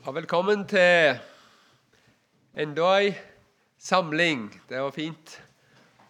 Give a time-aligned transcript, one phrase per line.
[0.00, 1.18] Ja, velkommen til
[2.56, 3.10] enda ei
[3.76, 4.46] samling.
[4.64, 5.34] Det var fint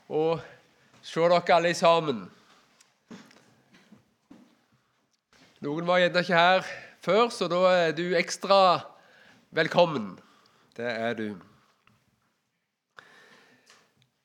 [0.07, 0.37] å
[1.03, 2.21] se dere alle sammen.
[5.67, 6.71] Noen var gjerne ikke her
[7.03, 8.61] før, så da er du ekstra
[9.59, 10.13] velkommen.
[10.79, 11.27] Det er du.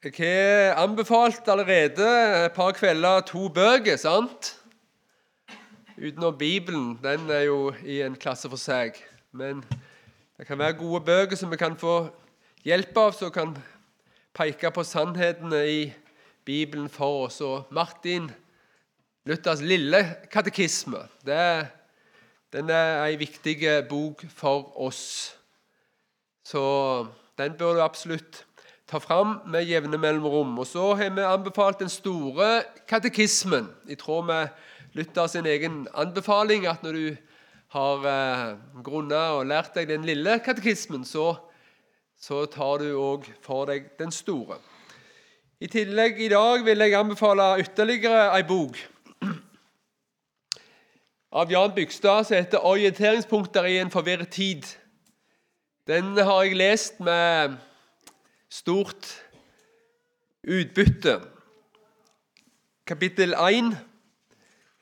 [0.06, 2.12] Jeg har anbefalt allerede
[2.44, 4.54] et par kvelder to bøker, sant?
[5.98, 6.88] Utenom Bibelen.
[7.02, 9.02] Den er jo i en klasse for seg.
[9.36, 9.66] Men
[10.38, 12.06] det kan være gode bøker som vi kan få
[12.64, 13.50] hjelp av, som kan
[14.36, 15.82] peke på sannhetene i
[16.48, 17.42] Bibelen for oss.
[17.44, 18.30] Og Martin
[19.28, 20.00] Luthers lille
[20.32, 21.68] katekisme det,
[22.56, 23.58] den er en viktig
[23.90, 25.36] bok for oss.
[26.48, 26.64] Så
[27.36, 28.46] den bør du absolutt
[28.88, 30.56] ta fram med jevne mellomrom.
[30.64, 34.48] Og så har vi anbefalt den store katekismen, i tråd med
[34.96, 37.25] Luthers egen anbefaling, at når du
[37.76, 41.34] har eh, grunna og lært deg den lille katekismen, så,
[42.16, 44.62] så tar du òg for deg den store.
[45.60, 48.80] I tillegg i dag vil jeg anbefale ytterligere ei bok
[51.36, 54.68] av Jan Bygstad som heter 'Orienteringspunkter i en forvirret tid'.
[55.88, 57.58] Den har jeg lest med
[58.50, 59.10] stort
[60.48, 61.20] utbytte.
[62.88, 63.78] Kapittel 1,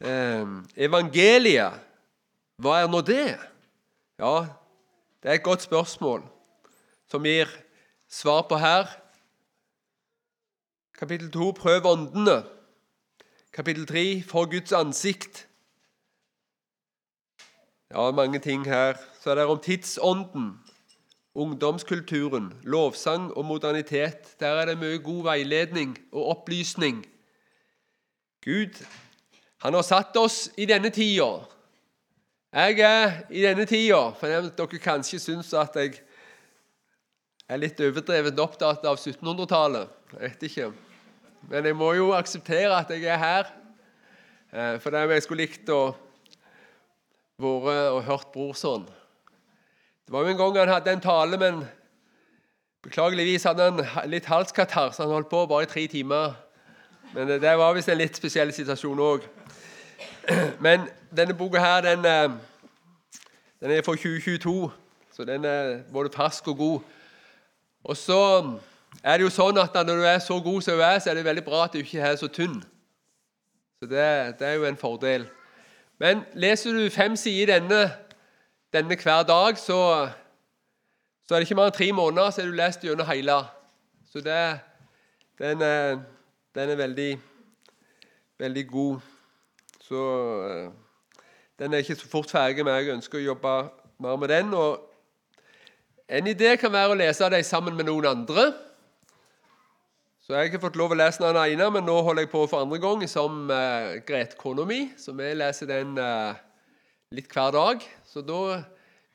[0.02, 0.46] eh,
[0.78, 1.74] evangeliet
[2.64, 3.36] hva er nå det?
[4.20, 4.48] Ja,
[5.20, 6.24] det er et godt spørsmål
[7.12, 7.50] som gir
[8.08, 8.88] svar på her.
[10.96, 12.44] Kapittel 2 prøv åndene.
[13.54, 15.48] Kapittel 3 for Guds ansikt.
[17.92, 18.96] Ja, mange ting her.
[19.22, 20.60] Så er det om tidsånden,
[21.36, 24.36] ungdomskulturen, lovsang og modernitet.
[24.40, 27.06] Der er det mye god veiledning og opplysning.
[28.44, 28.86] Gud
[29.64, 31.44] han har satt oss i denne tida
[32.54, 35.96] jeg er i denne tida For dere kanskje syns at jeg
[37.50, 39.90] er litt overdrevet opptatt av 1700-tallet.
[40.14, 40.68] Jeg vet ikke.
[41.50, 43.50] Men jeg må jo akseptere at jeg er her.
[44.54, 45.96] Eh, for det er jeg skulle likt å
[47.42, 48.86] være og hørt Brorson.
[50.06, 51.64] Det var jo en gang han hadde en tale, men
[52.86, 56.38] beklageligvis hadde han litt halskatarr, så han holdt på bare i tre timer.
[57.14, 59.26] Men det var visst en litt spesiell situasjon òg.
[60.60, 62.30] Men denne boka her, den, eh,
[63.60, 64.72] den er fra 2022,
[65.12, 66.80] så den er både fersk og god.
[67.84, 68.60] Og så
[69.04, 71.20] er det jo sånn at når du er så god som du er, så er
[71.20, 72.64] det veldig bra at du ikke er så tynn.
[73.80, 75.28] Så det, det er jo en fordel.
[76.00, 77.92] Men leser du fem sider denne,
[78.74, 80.10] denne hver dag, så,
[81.28, 83.42] så, er det ikke mer enn tre måneder så er du lest gjennom hele.
[84.12, 84.60] Så det,
[85.42, 85.60] den,
[86.56, 87.12] den er veldig,
[88.40, 89.13] veldig god.
[89.84, 90.02] Så
[90.48, 90.68] eh,
[91.60, 93.56] den er ikke så fort ferdig, men jeg ønsker å jobbe
[94.04, 94.54] mer med den.
[94.56, 94.80] og
[96.08, 98.54] En idé kan være å lese dem sammen med noen andre.
[100.24, 102.46] Så Jeg har ikke fått lov å lese den ene, men nå holder jeg på
[102.48, 104.86] for andre gang som uh, Grete kona mi.
[104.96, 106.32] Så vi leser den uh,
[107.12, 107.84] litt hver dag.
[108.08, 108.62] Så da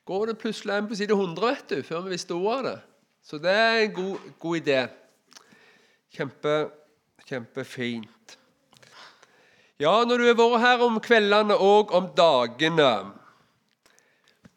[0.04, 2.76] går det plutselig en på side 100 vet du, før vi visste ordet av det.
[3.24, 4.78] Så det er en god, god idé.
[6.12, 6.54] Kjempe,
[7.24, 8.17] kjempefint.
[9.78, 12.90] Ja, når du har vært her om kveldene og om dagene,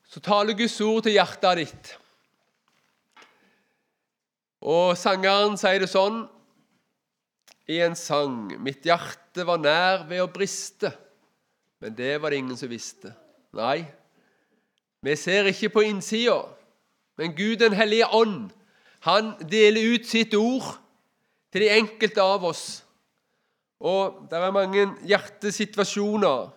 [0.09, 1.92] så taler Guds ord til hjertet ditt.
[4.66, 6.24] Og sangeren sier det sånn
[7.70, 10.90] i en sang Mitt hjerte var nær ved å briste,
[11.86, 13.14] men det var det ingen som visste.
[13.53, 13.86] Nei,
[15.06, 16.42] vi ser ikke på innsida,
[17.22, 18.50] men Gud den hellige ånd,
[19.06, 20.80] han deler ut sitt ord
[21.53, 22.82] til de enkelte av oss
[23.81, 26.52] og det er mange hjertesituasjoner.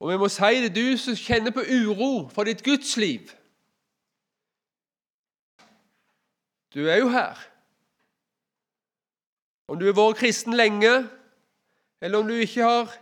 [0.00, 3.30] Og vi må si det, du som kjenner på uro for ditt gudsliv.
[6.74, 7.38] Du er jo her.
[9.70, 10.90] Om du har vært kristen lenge,
[12.02, 12.96] eller om du ikke har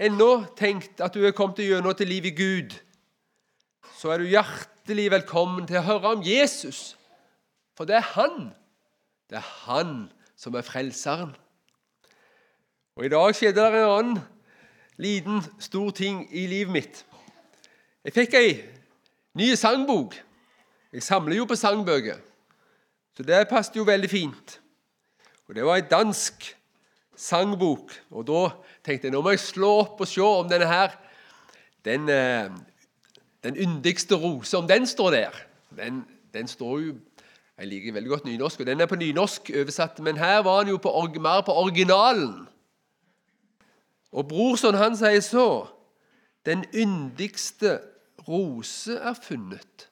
[0.00, 2.76] ennå tenkt at du er kommet gjennom til liv i Gud,
[4.00, 6.94] så er du hjertelig velkommen til å høre om Jesus.
[7.76, 8.48] For det er Han.
[9.28, 9.94] Det er Han
[10.40, 11.34] som er frelseren.
[12.96, 14.18] Og I dag skjedde det en annen
[15.00, 17.04] liten, stor ting i livet mitt.
[18.04, 18.54] Jeg fikk ei
[19.38, 20.16] ny sangbok.
[20.92, 22.18] Jeg samler jo på sangbøker,
[23.16, 24.56] så det passet jo veldig fint.
[25.48, 26.56] Og Det var ei dansk
[27.16, 27.92] sangbok.
[28.10, 28.50] Og Da
[28.84, 30.96] tenkte jeg nå må jeg slå opp og se om denne her,
[31.84, 32.50] den, eh,
[33.42, 35.30] den yndigste rose, om den står der.
[35.76, 36.04] Den,
[36.34, 36.94] den står jo
[37.60, 40.70] Jeg liker veldig godt nynorsk, og den er på nynorsk oversatt, men her var den
[40.70, 40.88] jo på,
[41.20, 42.48] mer på originalen.
[44.12, 45.68] Og brorson han sier så
[46.46, 47.80] Den yndigste
[48.28, 49.90] rose er funnet.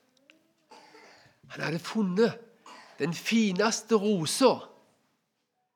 [1.48, 2.38] Han hadde funnet
[2.98, 4.54] den fineste rosa.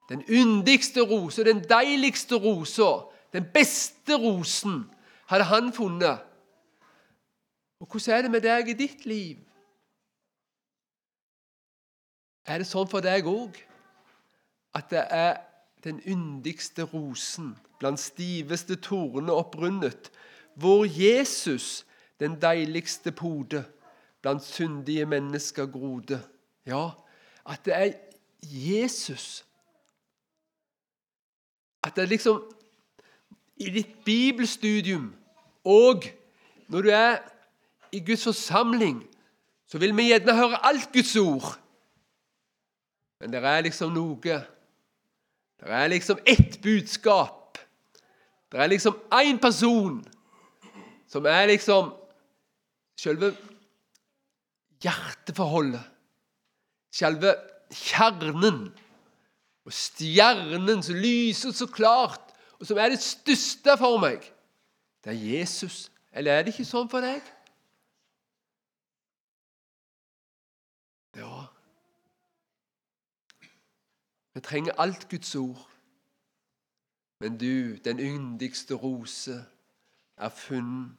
[0.08, 4.90] Den yndigste rosa, den deiligste rosa, den beste rosen
[5.26, 6.18] hadde han funnet.
[7.80, 9.38] Og hvordan er det med deg i ditt liv?
[12.46, 13.56] Er det sånn for deg òg
[14.74, 15.40] at det er
[15.84, 20.12] den yndigste rosen blant stiveste torene opprundet,
[20.54, 21.86] hvor Jesus,
[22.20, 23.64] den deiligste pode,
[24.22, 26.22] blant syndige mennesker grode?
[26.66, 26.90] Ja,
[27.48, 27.92] at det er
[28.42, 29.44] Jesus.
[31.82, 32.54] At det er liksom
[33.56, 35.14] i ditt bibelstudium
[35.64, 36.04] og
[36.68, 37.18] når du er
[37.92, 39.06] i Guds forsamling,
[39.66, 41.58] så vil vi gjerne høre alt Guds ord.
[43.20, 44.40] Men det er liksom noe
[45.62, 47.58] Det er liksom ett budskap.
[48.50, 50.02] Det er liksom én person
[51.06, 51.92] som er liksom
[52.98, 53.30] selve
[54.82, 55.84] hjerteforholdet.
[56.92, 57.34] Selve
[57.72, 58.64] kjernen.
[59.62, 64.24] Og stjernen som lyser så klart, og som er det største for meg.
[65.04, 65.86] Det er Jesus.
[66.12, 67.22] Eller er det ikke sånn for deg?
[71.16, 71.46] Ja.
[74.34, 75.68] Vi trenger alt Guds ord.
[77.20, 79.44] Men du, den yndigste rose,
[80.16, 80.98] er funnet.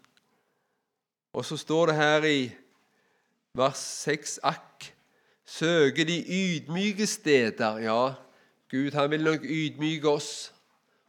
[1.33, 2.51] Og så står det her i
[3.57, 4.94] vers 6 Akk,
[5.45, 7.77] søker de ydmyke steder.
[7.77, 8.13] Ja,
[8.71, 10.53] Gud han vil nok ydmyke oss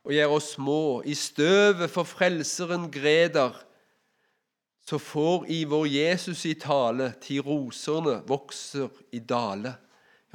[0.05, 1.03] og gjøre oss små.
[1.03, 3.53] I støvet for Frelseren greder,
[4.85, 9.76] så får i vår Jesus i tale, til rosene vokser i dale.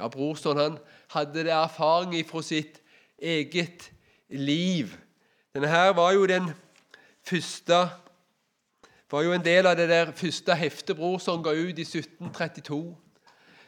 [0.00, 0.78] Ja, Brorson han
[1.12, 2.80] hadde det erfaring fra sitt
[3.20, 3.90] eget
[4.28, 4.94] liv.
[5.54, 6.48] Denne her var jo den
[7.26, 7.82] første
[9.10, 12.96] var jo en del av det der første heftet Brorson ga ut i 1732.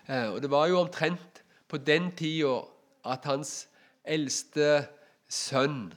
[0.08, 2.60] Eh, og Det var jo omtrent på den tida
[3.04, 3.66] at hans
[4.04, 4.86] eldste
[5.28, 5.92] sønn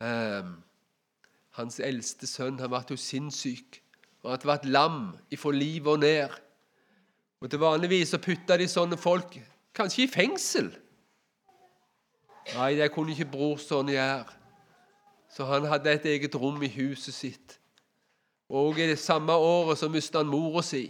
[0.00, 0.54] eh,
[1.56, 3.78] Hans eldste sønn han ble jo sinnssyk.
[4.24, 4.98] Og at vært var lam
[5.32, 6.34] ifra livet og ned.
[7.40, 9.36] Og Til vanligvis så putta de sånne folk
[9.76, 10.70] kanskje i fengsel.
[12.54, 14.24] Nei, det kunne ikke brorson gjøre.
[15.30, 17.58] Så han hadde et eget rom i huset sitt.
[18.48, 20.86] Og i det samme året så mista han mora si.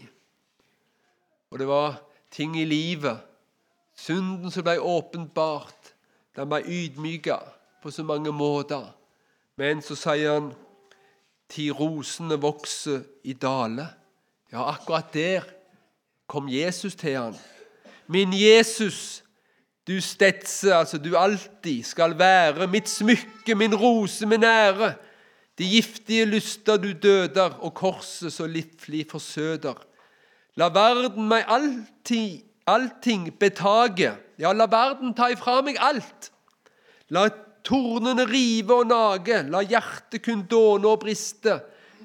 [1.50, 1.98] Og det var
[2.30, 3.18] ting i livet.
[3.96, 5.94] Synden som ble åpenbart.
[6.36, 7.40] Den ble ydmyka
[7.82, 8.92] på så mange måter.
[9.56, 10.52] Men så sier han
[11.46, 13.84] Ti rosene vokser i dale.
[14.50, 15.44] Ja, akkurat der
[16.26, 17.36] kom Jesus til han.
[18.06, 19.24] Min Jesus,
[19.86, 24.94] du stedse, altså du alltid skal være mitt smykke, min rose, min ære.
[25.58, 29.78] De giftige lyster du døder, og korset så livlig forsøder.
[30.56, 34.12] La verden meg alltid, allting betage.
[34.38, 36.30] Ja, la verden ta ifra meg alt.
[37.12, 37.28] La
[37.66, 41.60] tornene rive og nage, la hjertet kun dåne og briste.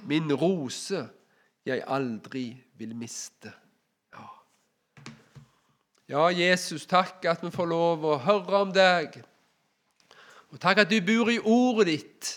[0.08, 1.04] Min rose
[1.68, 3.52] jeg aldri vil miste.
[6.12, 6.28] Ja.
[6.28, 9.22] Jesus, takk at vi får lov å høre om deg.
[10.52, 12.32] Og takk at du bor i ordet ditt.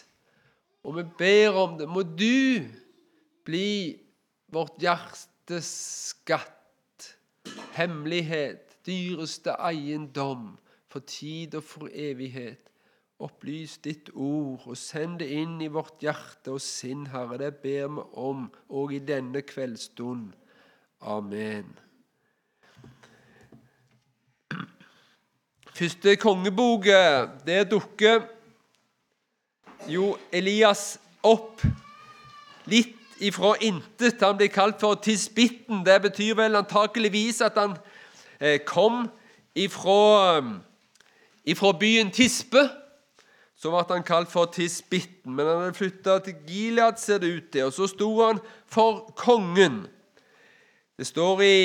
[0.86, 1.88] Og vi ber om det.
[1.90, 2.62] Må du
[3.42, 3.98] bli
[4.54, 5.70] vårt hjertes
[6.12, 7.08] skatt,
[7.74, 10.52] hemmelighet, dyreste eiendom,
[10.86, 12.70] for tid og for evighet.
[13.24, 17.40] Opplys ditt ord, og send det inn i vårt hjerte og sinn, Herre.
[17.42, 20.30] Det ber vi om òg i denne kveldsstund.
[21.02, 21.74] Amen.
[25.74, 26.84] Første kongebok,
[27.46, 28.20] der dukker
[29.90, 31.64] jo Elias opp
[32.70, 34.22] litt ifra intet.
[34.22, 35.82] Han blir kalt for tisbitten.
[35.82, 37.74] Det betyr vel antakeligvis at han
[38.38, 39.08] eh, kom
[39.58, 40.44] ifra,
[41.42, 42.68] ifra byen Tispe.
[43.58, 47.50] Så ble han kalt for Tisbitten, men han hadde flytta til Gilead, ser det ut
[47.50, 47.66] til.
[47.66, 48.38] Og så sto han
[48.70, 49.88] for kongen.
[50.94, 51.56] Det står i,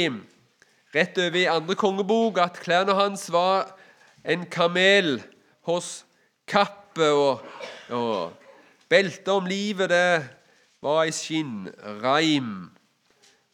[0.95, 3.75] rett over i andre kongebok at klærne hans var
[4.25, 5.19] en kamel
[5.67, 6.05] hos
[6.49, 7.43] Kappe, og,
[7.93, 8.33] og
[8.89, 10.25] beltet om livet det
[10.81, 12.71] var i skinnreim.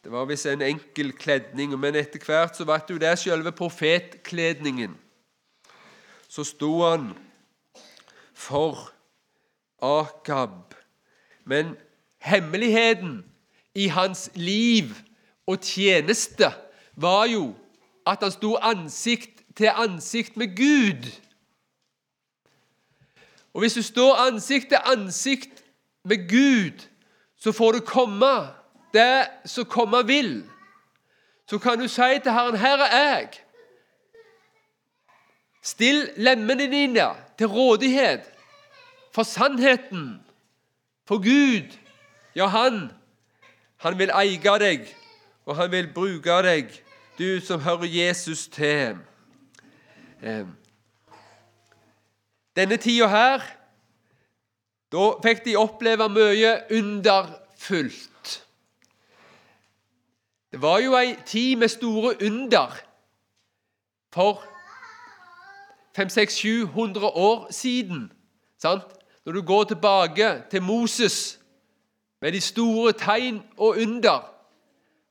[0.04, 3.52] Det var visst en enkel kledning, men etter hvert så ble det jo det selve
[3.52, 4.94] profetkledningen.
[6.28, 7.10] Så sto han
[8.32, 8.92] for
[9.82, 10.74] Akab.
[11.44, 11.74] Men
[12.18, 13.24] hemmeligheten
[13.74, 14.94] i hans liv
[15.46, 16.50] og tjeneste
[16.94, 17.50] var jo
[18.06, 21.20] at han sto ansikt til ansikt med Gud.
[23.54, 25.64] Og Hvis du står ansikt til ansikt
[26.04, 26.88] med Gud,
[27.36, 28.48] så får du komme
[28.92, 30.44] det som komme vil,
[31.48, 33.40] så kan du si til Herren, 'Her er jeg'.
[35.62, 37.08] Still lemmene dine
[37.38, 38.20] til rådighet
[39.14, 40.20] for sannheten,
[41.06, 41.76] for Gud.
[42.36, 42.92] Ja, han,
[43.76, 44.96] han vil eie deg,
[45.46, 46.82] og han vil bruke deg,
[47.18, 48.96] du som hører Jesus til.
[50.22, 50.46] Eh,
[52.56, 53.42] denne tida her,
[54.92, 58.42] da fikk de oppleve mye underfullt.
[60.52, 62.78] Det var jo ei tid med store under
[64.14, 64.40] for
[65.98, 68.12] 500-700 år siden.
[68.58, 68.82] Sant?
[69.26, 71.38] Når du går tilbake til Moses
[72.22, 74.32] med de store tegn og under.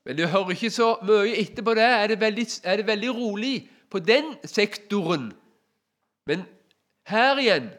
[0.04, 1.82] Men du hører ikke så mye etterpå det.
[1.82, 5.30] Er det veldig, er det veldig rolig på den sektoren.
[6.28, 6.44] Men
[7.08, 7.70] her igjen,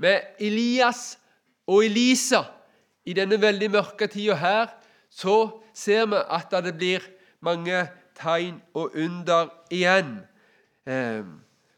[0.00, 1.18] med Elias
[1.68, 2.46] og Elisa,
[3.04, 4.72] i denne veldig mørke tida her,
[5.12, 7.04] så ser vi at det blir
[7.44, 7.84] mange
[8.16, 10.16] tegn og under igjen.
[10.88, 11.28] Eh,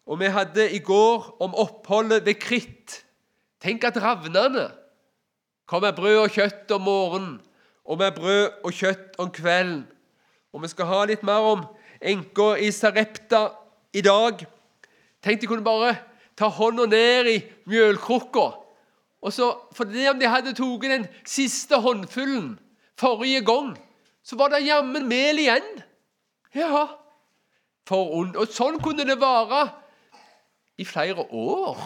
[0.07, 3.03] og vi hadde i går om oppholdet ved Kritt.
[3.59, 4.69] Tenk at ravnene
[5.67, 7.39] kom med brød og kjøtt om morgenen
[7.85, 9.89] og med brød og kjøtt om kvelden.
[10.55, 11.67] Og vi skal ha litt mer om
[11.99, 13.49] enka i Sarepta
[13.93, 14.45] i dag.
[15.23, 15.97] Tenk de kunne bare
[16.39, 17.37] ta hånda ned i
[17.69, 18.47] mjølkrukka.
[19.19, 22.57] Og så, for det om de hadde tatt den siste håndfullen
[22.99, 23.75] forrige gang,
[24.23, 25.67] så var det jammen mel igjen.
[26.55, 26.87] Ja,
[27.89, 28.37] for, ond.
[28.37, 29.65] Og sånn kunne det vare
[30.79, 31.81] i flere år.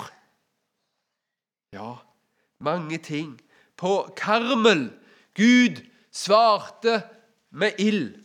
[1.73, 1.95] Ja,
[2.61, 3.39] mange ting.
[3.77, 4.91] På Karmel
[5.39, 5.81] Gud
[6.13, 7.01] svarte
[7.51, 8.22] med ild.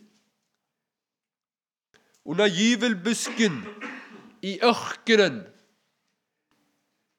[2.27, 3.62] Under gyvelbusken
[4.43, 5.46] i ørkenen.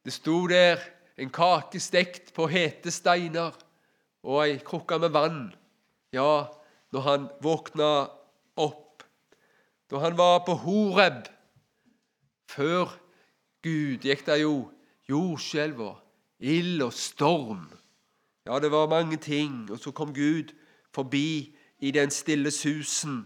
[0.04, 0.82] Det sto der
[1.16, 3.56] en kake stekt på hete steiner
[4.22, 5.46] og ei krukke med vann.
[6.12, 6.48] Ja,
[6.92, 7.88] når han våkna
[8.60, 9.02] opp.
[9.88, 11.24] Da han var på Horeb,
[12.52, 12.92] før
[13.64, 14.68] Gud, gikk det jo
[15.08, 15.96] jordskjelv og
[16.38, 17.64] ild og storm.
[18.44, 19.70] Ja, det var mange ting.
[19.72, 20.52] Og så kom Gud
[20.92, 23.24] forbi i den stille susen.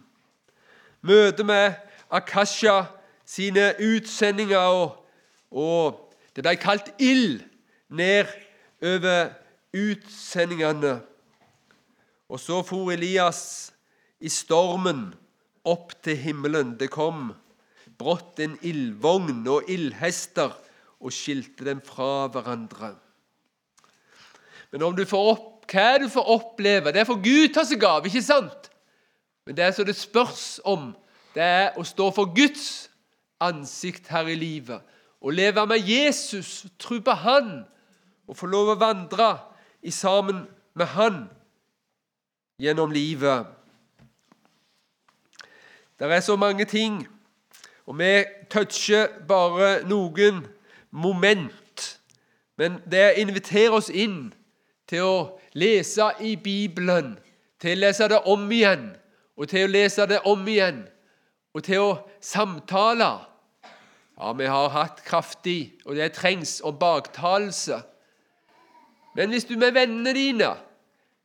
[1.02, 1.74] Møtet med
[2.10, 2.84] Akasha
[3.26, 4.98] sine utsendinger, og,
[5.50, 7.40] og det ble kalt ild
[7.90, 8.30] ned
[8.82, 9.32] over
[9.74, 11.00] utsendingene.
[12.32, 13.72] Og så for Elias
[14.22, 15.10] i stormen
[15.68, 16.76] opp til himmelen.
[16.78, 17.32] Det kom
[17.98, 20.54] brått en ildvogn og ildhester
[21.02, 22.94] og skilte dem fra hverandre.
[24.72, 27.84] Men om du får opp, hva du får oppleve, det er for Gud tar seg
[27.86, 28.71] av, ikke sant?
[29.46, 30.92] Men det som det spørs om,
[31.34, 32.90] det er å stå for Guds
[33.42, 34.82] ansikt her i livet.
[35.22, 37.64] Å leve med Jesus, tro på Han,
[38.26, 39.32] og få lov å vandre
[39.82, 40.44] i sammen
[40.78, 41.24] med Han
[42.62, 43.46] gjennom livet.
[45.98, 47.02] Det er så mange ting,
[47.86, 50.44] og vi toucher bare noen
[50.90, 51.98] moment.
[52.58, 54.32] Men det inviterer oss inn
[54.86, 55.16] til å
[55.54, 57.16] lese i Bibelen,
[57.62, 58.90] til å lese det om igjen
[59.36, 60.82] og til å lese det om igjen,
[61.52, 61.92] og til å
[62.24, 63.10] samtale.
[64.18, 67.82] Ja, vi har hatt kraftig, og det trengs, om baktalelse.
[69.16, 70.52] Men hvis du med vennene dine,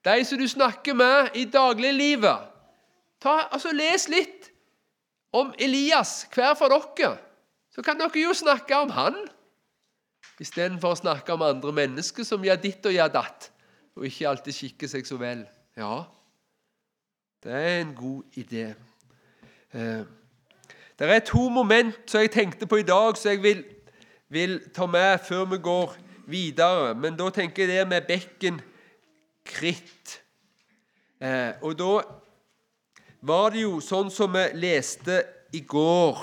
[0.08, 2.54] de som du snakker med i dagliglivet
[3.28, 4.46] altså Les litt
[5.36, 7.18] om Elias, hver for dere.
[7.76, 9.18] Så kan dere jo snakke om han,
[10.40, 13.50] istedenfor å snakke om andre mennesker som gjør ditt og gjør datt
[13.98, 15.44] og ikke alltid skikker seg så vel.
[15.78, 16.06] Ja,
[17.48, 18.74] det er en god idé.
[19.74, 20.04] Eh,
[21.00, 23.64] det er to moment som jeg tenkte på i dag, som jeg vil,
[24.30, 25.96] vil ta med før vi går
[26.28, 26.96] videre.
[26.96, 28.60] Men da tenker jeg det med bekken
[29.46, 30.18] kritt.
[31.24, 32.02] Eh, og da
[33.22, 35.24] var det jo sånn som vi leste
[35.56, 36.20] i går,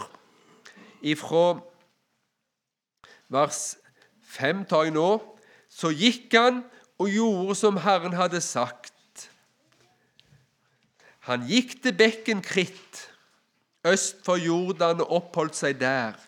[1.01, 1.47] ifra
[3.33, 3.63] vers
[4.37, 5.09] 5 tar jeg nå.
[5.73, 6.67] Så gikk han
[7.01, 8.94] og gjorde som Herren hadde sagt.
[11.25, 13.09] Han gikk til bekken Kritt,
[13.87, 16.19] øst for Jordan, og oppholdt seg der.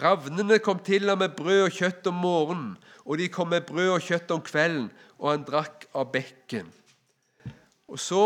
[0.00, 2.70] Ravnene kom til ham med brød og kjøtt om morgenen,
[3.04, 4.88] og de kom med brød og kjøtt om kvelden,
[5.20, 6.70] og han drakk av bekken.
[7.88, 8.24] Og så,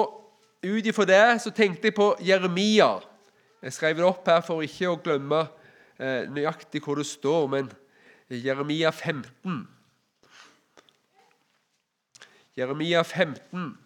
[0.66, 2.96] Ut ifra det så tenkte jeg på Jeremia.
[3.62, 5.44] Jeg skrev det opp her for ikke å glemme
[6.00, 7.68] eh, nøyaktig hvor det står, men
[8.32, 9.60] Jeremia 15.
[12.56, 13.76] Jeremia 15.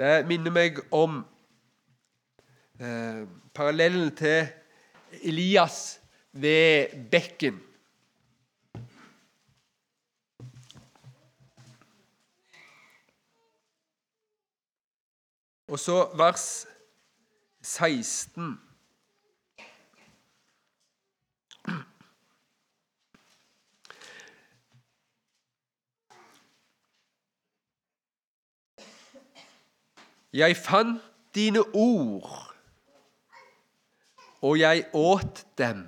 [0.00, 1.18] Det minner meg om
[2.80, 4.46] eh, parallellen til
[5.28, 6.00] Elias
[6.32, 7.58] ved bekken.
[15.68, 16.66] Og så vers
[17.60, 18.69] 16.
[30.32, 31.00] Jeg fant
[31.34, 32.54] dine ord,
[34.40, 35.86] og jeg åt dem.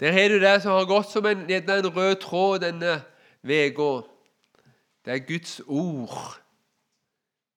[0.00, 3.00] Der har du det som har gått som en, en rød tråd denne
[3.44, 4.06] uka.
[5.04, 6.40] Det er Guds ord.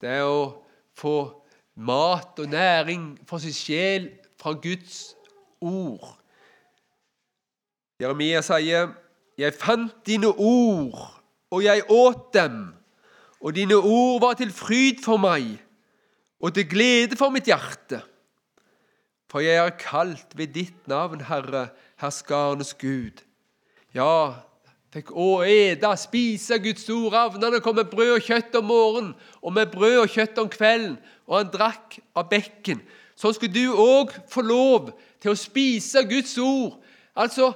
[0.01, 0.63] Det er å
[0.95, 1.43] få
[1.75, 4.09] mat og næring for sin sjel
[4.39, 5.15] fra Guds
[5.61, 6.15] ord.
[7.99, 8.93] Jeremia sier,
[9.37, 12.78] 'Jeg fant dine ord, og jeg åt dem.'
[13.39, 15.57] Og dine ord var til fryd for meg
[16.39, 18.01] og til glede for mitt hjerte.
[19.29, 21.69] For jeg er kalt ved ditt navn, Herre,
[22.01, 23.21] herskarenes Gud.
[23.93, 24.41] Ja,
[24.93, 27.11] fikk å ete, spise Guds ord.
[27.13, 29.11] Ravnene kom med brød og kjøtt om morgenen
[29.43, 30.97] og med brød og kjøtt om kvelden,
[31.29, 32.81] og han drakk av bekken.
[33.19, 36.79] Sånn skulle du òg få lov til å spise Guds ord.
[37.19, 37.51] Altså,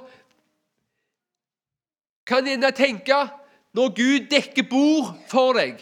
[2.28, 3.16] kan en tenke
[3.74, 5.80] når Gud dekker bord for deg,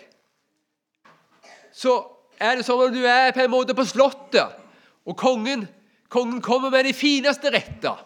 [1.73, 1.99] så
[2.41, 4.59] er det som om du er på en måte på Slottet,
[5.05, 5.67] og kongen,
[6.13, 8.01] kongen kommer med de fineste retter.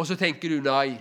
[0.00, 0.96] Og så tenker du nei,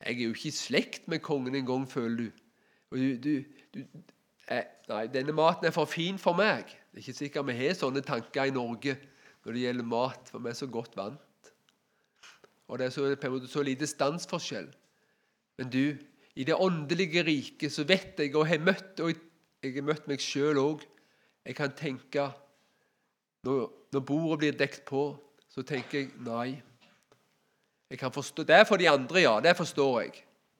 [0.00, 2.44] jeg er jo ikke i slekt med kongen engang, føler du.
[2.90, 3.32] Og du, du,
[3.74, 3.80] du
[4.48, 6.66] eh, Nei, denne maten er for fin for meg.
[6.90, 8.96] Det er ikke sikkert vi har sånne tanker i Norge
[9.44, 11.52] når det gjelder mat, for vi er så godt vant.
[12.66, 14.66] Og det er så, på en måte så lite stansforskjell.
[15.60, 15.84] Men du,
[16.36, 19.12] i det åndelige riket så vet jeg, og har møtt, og
[19.62, 20.86] jeg har møtt meg sjøl òg
[21.44, 22.28] Jeg kan tenke
[23.46, 25.14] når, når bordet blir dekt på,
[25.48, 26.60] så tenker jeg nei.
[27.90, 29.40] Jeg kan forstå, Det er for de andre, ja.
[29.40, 30.12] Det forstår jeg.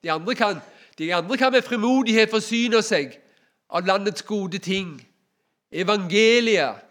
[0.03, 0.59] De andre kan,
[0.97, 3.13] de andre kan med frimodighet forsyne seg
[3.69, 4.97] av landets gode ting.
[5.71, 6.81] Evangeliet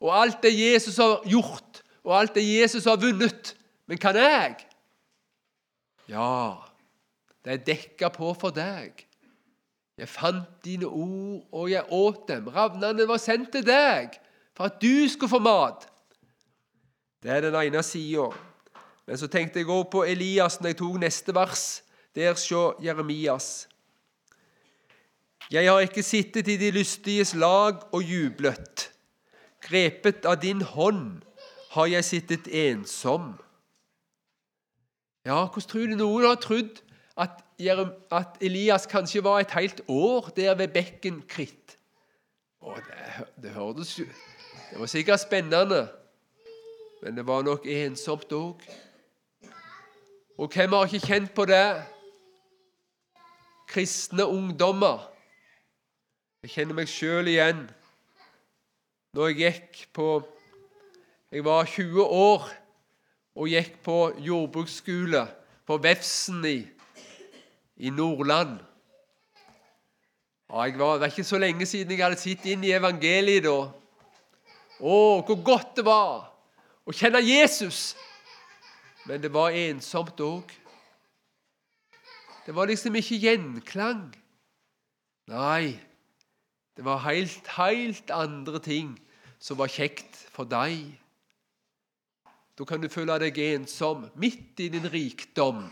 [0.00, 3.56] og alt det Jesus har gjort, og alt det Jesus har vunnet.
[3.86, 4.56] Men kan jeg?
[6.08, 6.69] Ja.
[7.44, 9.06] Det er dekka på for deg.
[10.00, 12.48] Jeg fant dine ord, og jeg åt dem.
[12.48, 14.16] Ravnene var sendt til deg
[14.56, 15.86] for at du skulle få mat.
[17.20, 18.30] Det er den ene sida.
[19.06, 21.64] Men så tenkte jeg òg på Elias når jeg tok neste vers.
[22.16, 23.68] Der sjå Jeremias.
[25.50, 28.90] Jeg har ikke sittet i de lystiges lag og jublet.
[29.60, 31.20] Grepet av din hånd
[31.74, 33.34] har jeg sittet ensom.
[35.26, 36.80] Ja, hvordan tror du noen har trodd
[37.20, 37.44] at,
[38.10, 41.76] at, Elias kanskje var et helt år der ved bekken Kritt.
[42.60, 44.04] Og det, det hørtes jo
[44.70, 45.88] Det var sikkert spennende,
[47.02, 48.60] men det var nok ensomt òg.
[50.38, 51.82] Og hvem har ikke kjent på det?
[53.68, 55.10] Kristne ungdommer.
[56.42, 57.66] Jeg kjenner meg sjøl igjen.
[59.12, 60.22] Når jeg gikk på
[61.32, 62.48] Jeg var 20 år
[63.34, 65.26] og gikk på jordbruksskole
[65.66, 66.56] på Vefsn i
[67.80, 68.58] i Nordland.
[70.50, 73.58] Jeg var, Det var ikke så lenge siden jeg hadde sittet inn i evangeliet da.
[74.80, 76.30] Å, hvor godt det var
[76.84, 77.94] å kjenne Jesus!
[79.08, 80.50] Men det var ensomt òg.
[82.44, 84.02] Det var liksom ikke gjenklang.
[85.30, 85.78] Nei,
[86.76, 88.92] det var helt, helt andre ting
[89.40, 90.90] som var kjekt for deg.
[92.58, 95.62] Da kan du føle deg ensom midt i din rikdom.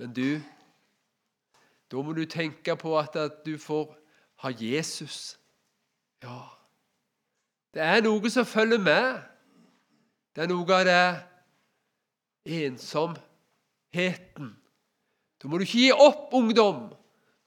[0.00, 0.40] Men du,
[1.92, 3.90] da må du tenke på at, at du får
[4.42, 5.38] ha Jesus.
[6.22, 6.40] Ja.
[7.74, 9.20] Det er noe som følger med.
[10.32, 11.04] Det er noe av det
[12.64, 14.56] ensomheten.
[15.42, 16.92] Da må du ikke gi opp, ungdom,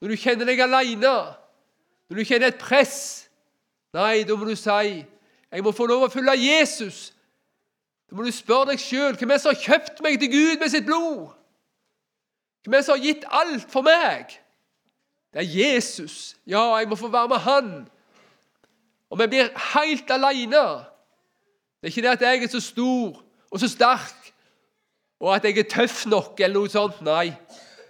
[0.00, 1.16] når du kjenner deg alene,
[2.06, 3.26] når du kjenner et press.
[3.96, 5.04] Nei, da må du si
[5.50, 7.12] 'Jeg må få lov å følge Jesus'.
[8.10, 10.58] Da må du spørre deg sjøl hvem er det som har kjøpt meg til Gud
[10.60, 11.32] med sitt blod.
[12.66, 14.32] Hvem som har gitt alt for meg?
[15.32, 16.36] Det er Jesus.
[16.46, 17.88] Ja, jeg må få være med Han.
[19.10, 20.66] Og vi blir helt alene.
[21.80, 24.32] Det er ikke det at jeg er så stor og så sterk,
[25.20, 26.98] og at jeg er tøff nok, eller noe sånt.
[27.06, 27.30] Nei,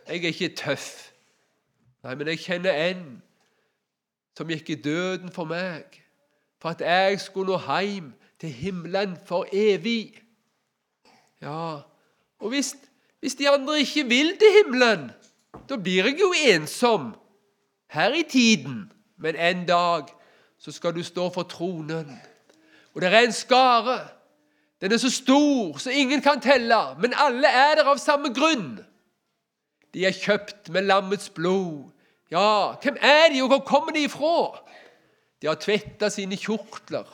[0.06, 1.12] jeg er ikke tøff.
[2.04, 3.22] Nei, Men jeg kjenner en
[4.36, 6.02] som gikk i døden for meg,
[6.60, 10.22] for at jeg skulle nå hjem til himmelen for evig.
[11.42, 11.80] Ja,
[12.38, 12.74] og hvis
[13.26, 15.08] hvis de andre ikke vil til himmelen,
[15.68, 17.08] da blir jeg jo ensom
[17.90, 18.92] her i tiden.
[19.18, 20.12] Men en dag
[20.58, 22.20] så skal du stå for tronen.
[22.94, 23.98] Og det er en skare.
[24.80, 28.78] Den er så stor så ingen kan telle, men alle er der av samme grunn.
[29.94, 31.90] De er kjøpt med lammets blod.
[32.30, 34.62] Ja, hvem er de, og hvor kommer de ifra?
[35.42, 37.10] De har tvetta sine kjortler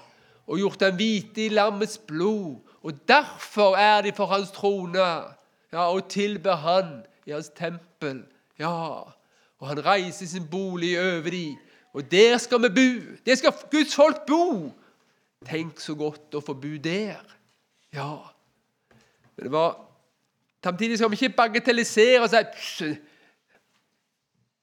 [0.47, 2.59] og gjort dem hvite i lammets blod.
[2.83, 5.33] Og derfor er de for hans trone
[5.73, 8.25] ja, og tilber han i hans tempel.
[8.59, 8.73] Ja,
[9.59, 11.57] og han reiser sin bolig over dem.
[11.93, 13.17] Og der skal vi bo.
[13.27, 14.73] Der skal Guds folk bo.
[15.47, 17.21] Tenk så godt å få bo der.
[17.93, 18.13] Ja.
[19.37, 19.81] Men det var
[20.63, 22.31] Samtidig skal vi ikke bagatellisere og
[22.63, 22.93] si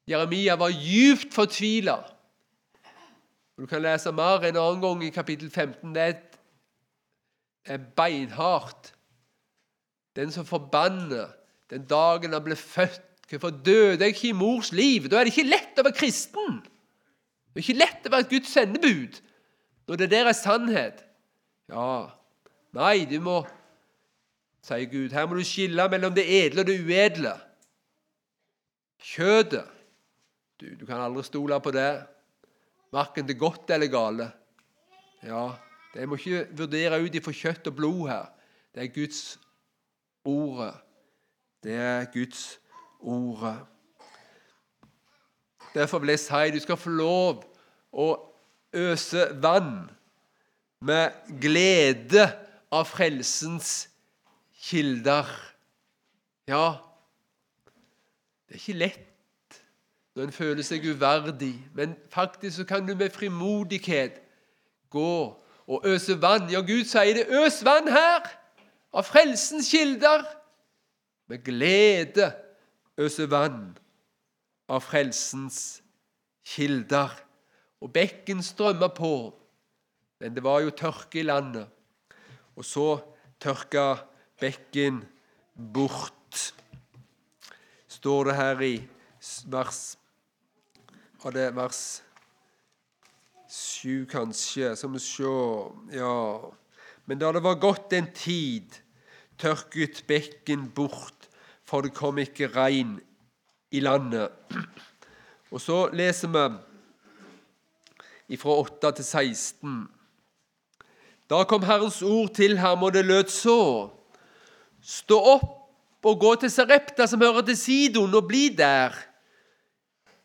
[0.08, 1.98] Jeremia var djupt fortvila.
[3.60, 5.96] Du kan lese mer en annen gang i kapittel 15.
[5.96, 6.16] Det
[7.66, 8.94] er beinhardt.
[10.18, 11.30] Den som forbanner
[11.70, 13.06] den dagen han ble født.
[13.30, 15.06] Hvorfor døde jeg ikke i mors liv?
[15.06, 16.56] Da er det ikke lett å være kristen.
[17.54, 19.20] Det er ikke lett å være et Guds sendebud
[19.90, 21.04] når det der er sannhet.
[21.70, 22.10] Ja,
[22.74, 23.44] nei, du må
[24.66, 25.14] sier Gud.
[25.14, 27.36] Her må du skille mellom det edle og det uedle.
[29.00, 29.78] Kjøtet
[30.60, 31.90] du, du kan aldri stole på det,
[32.92, 34.28] verken det godt eller gale.
[35.24, 35.46] Ja,
[35.94, 38.26] det må ikke vurdere ut ifra kjøtt og blod her.
[38.76, 39.22] Det er Guds
[40.30, 40.74] ordet.
[41.64, 42.60] Det er Guds
[43.00, 43.58] ordet.
[45.74, 47.44] Derfor vil jeg si du skal få lov
[47.94, 48.10] å
[48.74, 49.90] øse vann
[50.82, 51.12] med
[51.42, 52.26] glede
[52.72, 53.90] av frelsens
[54.70, 55.30] kilder.
[56.48, 56.80] Ja,
[58.48, 59.60] det er ikke lett
[60.16, 64.18] når en føler seg uverdig, men faktisk så kan du med frimodighet
[64.90, 65.14] gå
[65.70, 66.50] og øse vann.
[66.52, 67.28] Ja, Gud sier det.
[67.30, 68.26] Øs vann her,
[68.94, 70.26] av frelsens kilder.
[71.30, 72.32] Med glede
[73.00, 73.78] øse vann
[74.70, 75.82] av frelsens
[76.56, 77.14] kilder.
[77.80, 79.32] Og bekken strømma på,
[80.20, 81.70] men det var jo tørke i landet.
[82.60, 82.88] Og så
[83.40, 84.02] tørka
[84.40, 85.04] bekken
[85.56, 86.54] bort.
[87.88, 88.76] Står det her i
[89.52, 89.98] vers
[91.24, 92.02] Var det vers
[93.50, 94.76] sju, kanskje?
[94.76, 95.32] Skal vi se
[95.92, 96.52] Ja.
[97.10, 98.70] Men da det var gått en tid,
[99.42, 101.26] tørket bekken bort,
[101.66, 103.00] for det kom ikke regn
[103.74, 104.30] i landet.
[105.50, 106.30] Og så leser
[108.28, 109.80] vi fra 8 til 16.
[111.34, 113.90] Da kom Herrens ord til ham, og det lød så.
[114.82, 118.94] Stå opp og gå til Sarepta, som hører til Sidon, og bli der.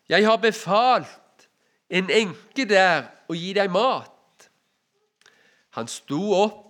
[0.09, 1.49] Jeg har befalt
[1.89, 4.45] en enke der å gi deg mat.
[5.81, 6.61] Han sto opp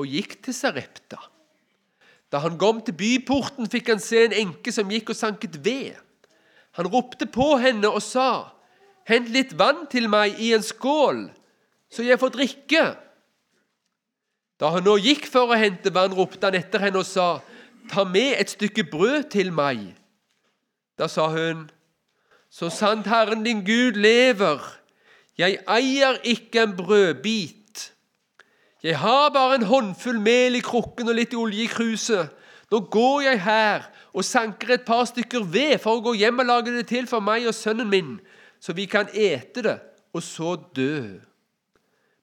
[0.00, 1.20] og gikk til Sarepta.
[2.30, 5.98] Da han kom til byporten, fikk han se en enke som gikk og sanket ved.
[6.78, 8.54] Han ropte på henne og sa,
[9.04, 11.30] 'Hent litt vann til meg i en skål,
[11.90, 12.96] så jeg får drikke.'
[14.60, 17.40] Da han nå gikk for å hente vann, ropte han etter henne og sa,
[17.90, 19.96] Ta med et stykke brød til meg.
[20.98, 21.70] Da sa hun,
[22.50, 24.60] Så sant Herren din Gud lever,
[25.38, 27.59] jeg eier ikke en brødbit.
[28.82, 32.30] Jeg har bare en håndfull mel i krukken og litt olje i kruset.
[32.70, 36.48] Nå går jeg her og sanker et par stykker ved for å gå hjem og
[36.48, 38.14] lage det til for meg og sønnen min,
[38.62, 39.76] så vi kan ete det
[40.14, 41.18] og så dø.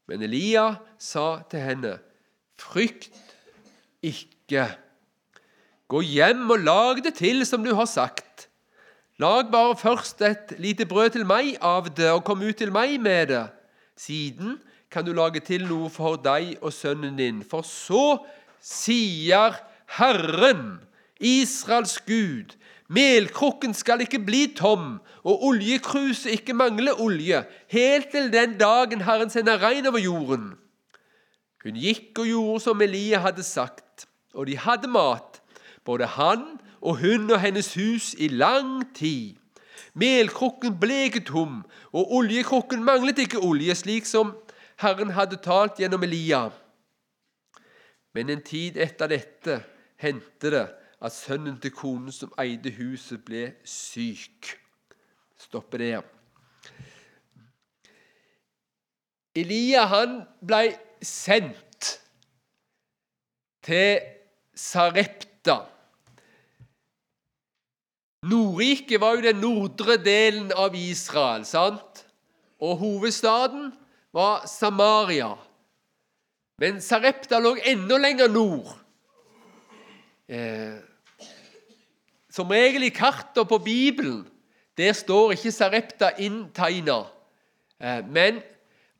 [0.07, 1.97] Men Elia sa til henne,
[2.57, 3.13] Frykt
[4.01, 4.63] ikke.
[5.87, 8.47] Gå hjem og lag det til som du har sagt.
[9.21, 12.97] Lag bare først et lite brød til meg av det, og kom ut til meg
[13.01, 13.43] med det.
[13.97, 14.57] Siden
[14.91, 17.41] kan du lage til noe for deg og sønnen din.
[17.43, 18.19] For så
[18.63, 19.57] sier
[19.97, 20.79] Herren,
[21.19, 22.55] Israels Gud,
[22.87, 29.31] melkrukken skal ikke bli tom, og oljekruset ikke mangle olje, helt til den dagen Herren
[29.33, 30.53] sender regn over jorden.
[31.63, 35.41] Hun gikk og gjorde som Elia hadde sagt, og de hadde mat,
[35.83, 36.45] både han
[36.81, 39.35] og hun og hennes hus, i lang tid.
[39.97, 44.35] Melkrukken ble ikke tom, og oljekrukken manglet ikke olje, slik som
[44.77, 46.47] Herren hadde talt gjennom Elia.
[48.13, 49.61] Men en tid etter dette
[50.01, 50.65] hendte det
[51.01, 54.53] at sønnen til konen som eide huset, ble syk.
[55.37, 56.05] Stopper der.
[59.37, 60.71] Elia han ble
[61.05, 61.91] sendt
[63.65, 63.99] til
[64.57, 65.59] Sarepta.
[68.27, 72.01] Nordriket var jo den nordre delen av Israel, sant?
[72.57, 73.69] Og hovedstaden
[74.13, 75.35] var Samaria.
[76.57, 78.69] Men Sarepta lå enda lenger nord.
[80.27, 80.79] Eh,
[82.29, 84.25] som regel i kartene på Bibelen
[84.77, 86.99] der står ikke Sarepta inntegna,
[87.81, 88.41] eh, men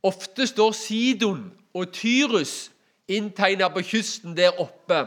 [0.03, 2.71] ofte står Sidon og Tyrus
[3.07, 5.03] inntegna på kysten der oppe.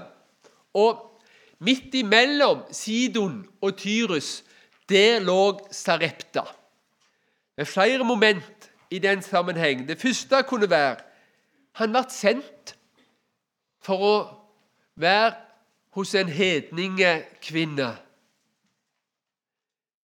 [0.75, 1.21] Og
[1.59, 4.45] midt imellom Sidon og Tyrus,
[4.89, 6.45] der lå Sarepta.
[7.57, 9.89] Med flere moment i den sammenheng.
[9.89, 10.97] Det første kunne være
[11.79, 12.75] han ble sendt
[13.81, 14.15] for å
[15.01, 15.35] være
[15.97, 17.91] hos en hedningekvinne.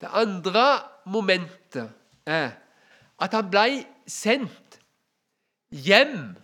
[0.01, 0.65] Det andre
[1.07, 1.91] momentet
[2.27, 2.55] er
[3.23, 4.79] at han ble sendt
[5.71, 6.37] hjem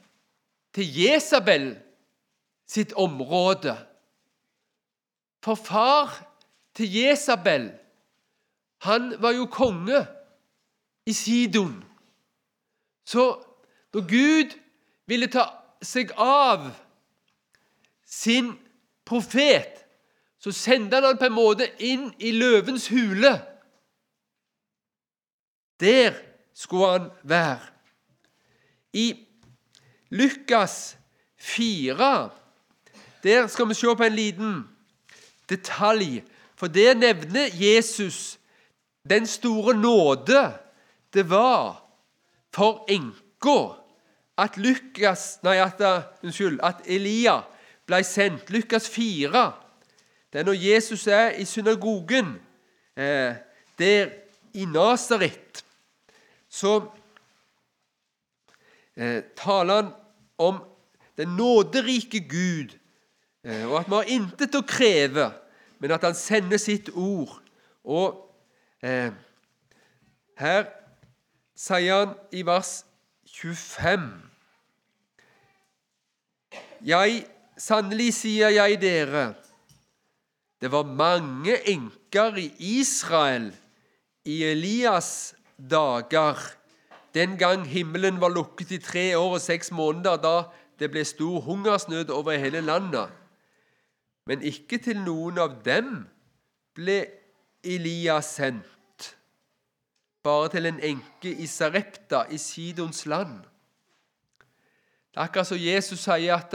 [0.74, 1.72] til Jesabel
[2.68, 3.76] sitt område.
[5.44, 6.14] For far
[6.74, 7.70] til Jesabel,
[8.83, 10.00] han var jo konge
[11.07, 11.83] i Sidon.
[13.05, 13.45] Så
[13.95, 14.59] når Gud
[15.07, 15.47] ville ta
[15.83, 16.71] seg av
[18.07, 18.53] sin
[19.05, 19.83] profet,
[20.38, 23.35] så sendte han han på en måte inn i løvens hule.
[25.81, 26.15] Der
[26.55, 27.61] skulle han være.
[28.93, 29.07] I
[30.11, 30.97] Lukas
[31.38, 32.31] 4
[33.23, 34.55] der skal vi se på en liten
[35.49, 36.23] detalj.
[36.57, 38.38] For der nevner Jesus
[39.09, 40.59] den store nåde
[41.15, 41.82] det var
[42.53, 43.83] for enka
[44.38, 44.59] at
[45.45, 45.83] at,
[46.23, 47.43] unnskyld, at Elia
[47.87, 48.51] ble sendt.
[48.51, 49.53] Lukas 4.
[50.33, 52.41] Det er når Jesus er i synagogen
[52.97, 53.35] eh,
[53.79, 54.11] der
[54.55, 55.65] i Nasaret.
[56.49, 56.88] Så
[58.97, 59.93] eh, taler han
[60.38, 60.62] om
[61.17, 62.79] den nåderike Gud,
[63.45, 65.31] eh, og at vi har intet å kreve,
[65.79, 67.37] men at han sender sitt ord.
[67.85, 68.23] Og
[68.83, 69.12] eh,
[70.41, 70.65] her
[71.62, 72.83] sier han i vers
[73.31, 74.09] 25
[76.83, 77.22] Jeg,
[77.62, 79.35] Sannelig sier jeg dere,
[80.59, 82.48] det var mange enker i
[82.81, 83.53] Israel
[84.27, 86.40] i Elias' dager,
[87.14, 90.35] den gang himmelen var lukket i tre år og seks måneder, da
[90.81, 93.12] det ble stor hungersnød over hele landet.
[94.27, 96.07] Men ikke til noen av dem
[96.75, 97.05] ble
[97.62, 98.66] Elias sendt,
[100.23, 103.41] bare til en enke i Sarepta i Sidons land.
[105.13, 106.55] Det er akkurat som Jesus sier at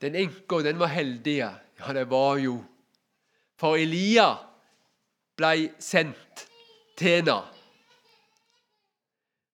[0.00, 1.36] den enka den var heldig.
[1.42, 2.62] Ja, det var jo.
[3.60, 4.30] For Elia
[5.36, 6.46] ble sendt
[6.96, 7.42] til henne.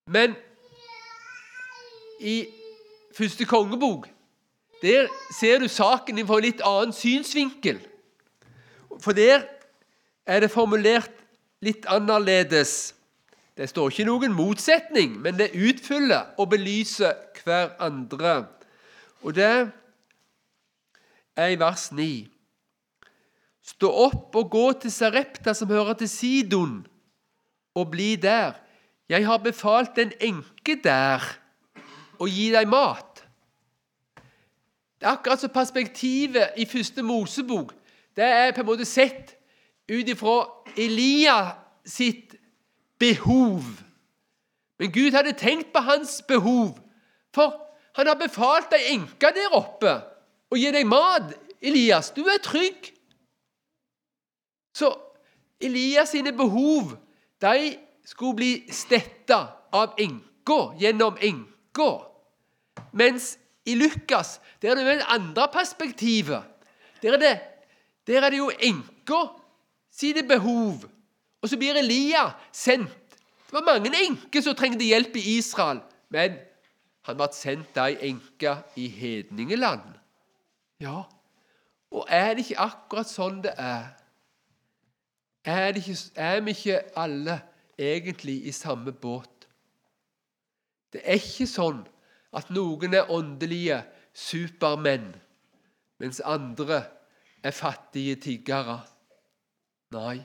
[0.07, 0.37] Men
[2.21, 2.47] i
[3.17, 4.09] første kongebok
[4.83, 7.81] der ser du saken fra en litt annen synsvinkel.
[9.01, 9.45] For der
[10.27, 11.20] er det formulert
[11.65, 12.95] litt annerledes.
[13.57, 18.47] Det står ikke noen motsetning, men det utfyller og belyser hver andre.
[19.21, 19.53] Og det
[21.37, 22.09] er i vers 9.
[23.71, 26.81] Stå opp og gå til Sarepta, som hører til Sidon,
[27.75, 28.57] og bli der.
[29.09, 31.25] Jeg har befalt en enke der
[32.21, 33.25] å gi deg mat.
[35.01, 37.73] Det er akkurat som perspektivet i første Mosebok.
[38.17, 39.37] Det er på en måte sett
[39.91, 40.37] ut ifra
[40.77, 42.35] Elias sitt
[42.99, 43.65] behov.
[44.79, 46.79] Men Gud hadde tenkt på hans behov,
[47.35, 47.57] for
[47.97, 49.93] han har befalt ei enke der oppe
[50.51, 51.35] å gi deg mat.
[51.61, 52.93] Elias, du er trygg.
[54.73, 54.93] Så
[55.61, 56.95] Elias sine behov
[57.43, 57.75] de
[58.07, 59.41] skulle bli stetta
[59.77, 61.91] av enka gjennom enka.
[62.97, 63.35] Mens
[63.69, 66.47] i Lukas der er det jo det andre perspektivet.
[67.03, 67.37] Der er det,
[68.07, 69.21] der er det jo enka
[70.01, 70.87] sine behov.
[71.41, 72.97] Og så blir Elia sendt.
[73.47, 75.81] Det var mange enker som trengte hjelp i Israel.
[76.13, 76.37] Men
[77.09, 79.87] han ble sendt ei enke i hedningeland.
[80.81, 81.03] Ja,
[81.91, 83.89] og er det ikke akkurat sånn det er?
[85.45, 87.41] Er, det ikke, er vi ikke alle
[87.81, 89.49] egentlig i samme båt?
[90.93, 91.83] Det er ikke sånn
[92.37, 93.81] at noen er åndelige
[94.15, 95.09] supermenn,
[95.99, 96.83] mens andre
[97.43, 98.81] er fattige tiggere.
[99.91, 100.21] Nei,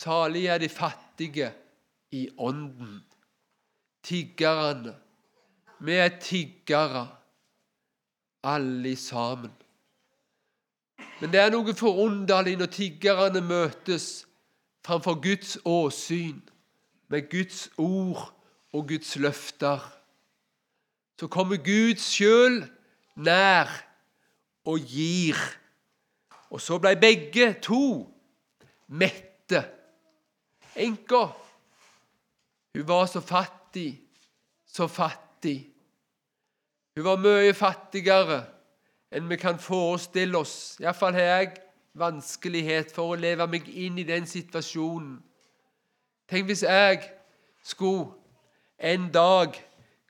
[0.00, 1.52] salige er de fattige
[2.10, 3.04] i ånden.
[4.02, 4.94] Tiggerne.
[5.80, 7.08] Vi er tiggere,
[8.42, 9.52] alle sammen.
[11.20, 14.24] Men det er noe forunderlig når tiggerne møtes
[14.86, 16.40] framfor Guds åsyn,
[17.08, 18.32] med Guds ord
[18.72, 19.84] og Guds løfter.
[21.20, 22.64] Så kommer Gud sjøl
[23.16, 23.68] nær
[24.64, 25.36] og gir.
[26.50, 28.11] Og så ble begge to
[28.92, 29.62] mette.
[30.76, 31.26] Enka,
[32.74, 34.00] hun var så fattig,
[34.66, 35.58] så fattig.
[36.96, 38.42] Hun var mye fattigere
[39.12, 40.78] enn vi kan forestille oss.
[40.80, 41.52] Iallfall har jeg
[42.00, 45.18] vanskelighet for å leve meg inn i den situasjonen.
[46.28, 47.02] Tenk hvis jeg
[47.64, 48.14] skulle
[48.80, 49.56] en dag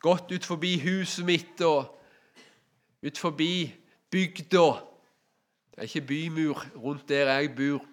[0.03, 1.90] gått ut forbi huset mitt og
[3.03, 3.66] ut forbi
[4.11, 4.66] bygda.
[5.73, 7.91] Det er ikke bymur rundt der jeg bor.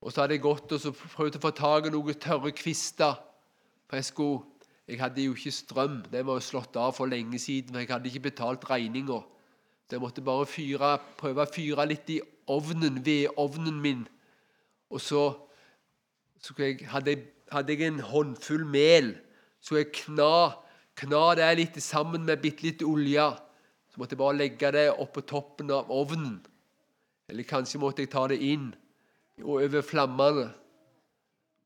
[0.00, 3.18] Og så hadde jeg gått og så prøvd å få tak i noen tørre kvister.
[3.88, 4.54] For jeg skulle
[4.88, 5.96] Jeg hadde jo ikke strøm.
[6.08, 7.74] Den var jo slått av for lenge siden.
[7.74, 9.18] for Jeg hadde ikke betalt regninga.
[9.84, 14.06] Så jeg måtte bare fyre, prøve å fyre litt i ovnen, vedovnen min.
[14.88, 15.26] Og så,
[16.40, 19.12] så jeg, hadde, jeg, hadde, jeg, en håndfull mel.
[19.60, 20.56] Så jeg kna,
[20.96, 23.28] kna det litt sammen med bitte litt olje.
[23.92, 26.38] Så måtte jeg bare legge det oppå toppen av ovnen.
[27.28, 28.72] Eller kanskje måtte jeg ta det inn
[29.42, 30.48] og over flammene.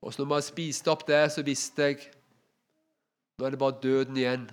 [0.03, 2.01] Og så når vi spiste opp det, så visste jeg
[3.39, 4.51] nå er det bare døden igjen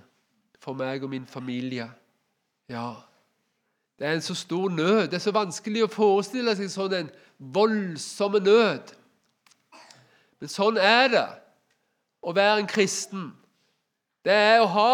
[0.60, 1.90] for meg og min familie.
[2.70, 2.94] Ja,
[4.00, 5.08] det er en så stor nød.
[5.08, 8.94] Det er så vanskelig å forestille seg sånn en voldsom nød.
[10.40, 11.28] Men sånn er det
[12.24, 13.30] å være en kristen.
[14.26, 14.92] Det er å ha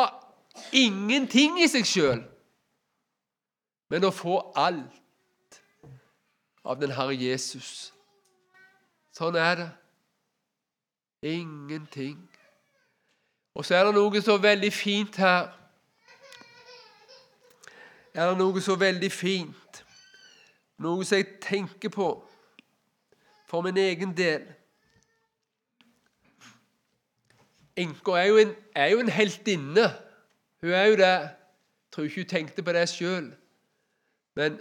[0.74, 2.22] ingenting i seg sjøl,
[3.90, 5.60] men å få alt
[6.66, 7.95] av den Herre Jesus.
[9.16, 9.70] Sånn er det.
[11.26, 12.20] Ingenting.
[13.56, 15.54] Og så er det noe så veldig fint her.
[18.16, 19.80] Er det noe så veldig fint,
[20.80, 22.10] noe som jeg tenker på
[23.48, 24.46] for min egen del?
[27.76, 29.90] Enka er, er, jo en heltinne.
[30.64, 31.12] Hun er jo det.
[31.12, 33.28] Jeg tror ikke hun tenkte på det sjøl.
[34.36, 34.60] Men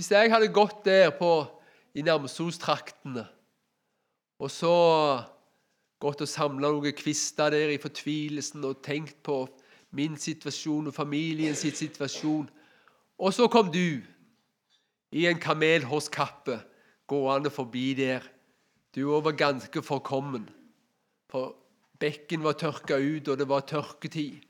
[0.00, 1.44] hvis jeg hadde gått der på
[1.92, 3.26] i Namsos-traktene.
[4.40, 4.70] Og så
[6.00, 9.42] gått og samla noen kvister der i fortvilelsen og tenkt på
[9.92, 12.46] min situasjon og familien sitt situasjon.
[13.20, 14.00] Og så kom du
[15.12, 16.56] i en kamelhårskappe
[17.10, 18.24] gående forbi der.
[18.96, 20.46] Du var ganske forkommen.
[21.28, 21.58] For
[22.00, 24.40] bekken var tørka ut, og det var tørketid.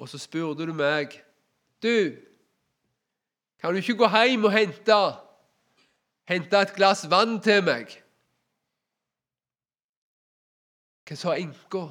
[0.00, 1.20] Og så spurte du meg
[1.84, 2.16] Du,
[3.58, 4.98] kan du ikke gå hjem og hente
[6.28, 7.90] hente et glass vann til meg.
[11.08, 11.86] Hva sa enka?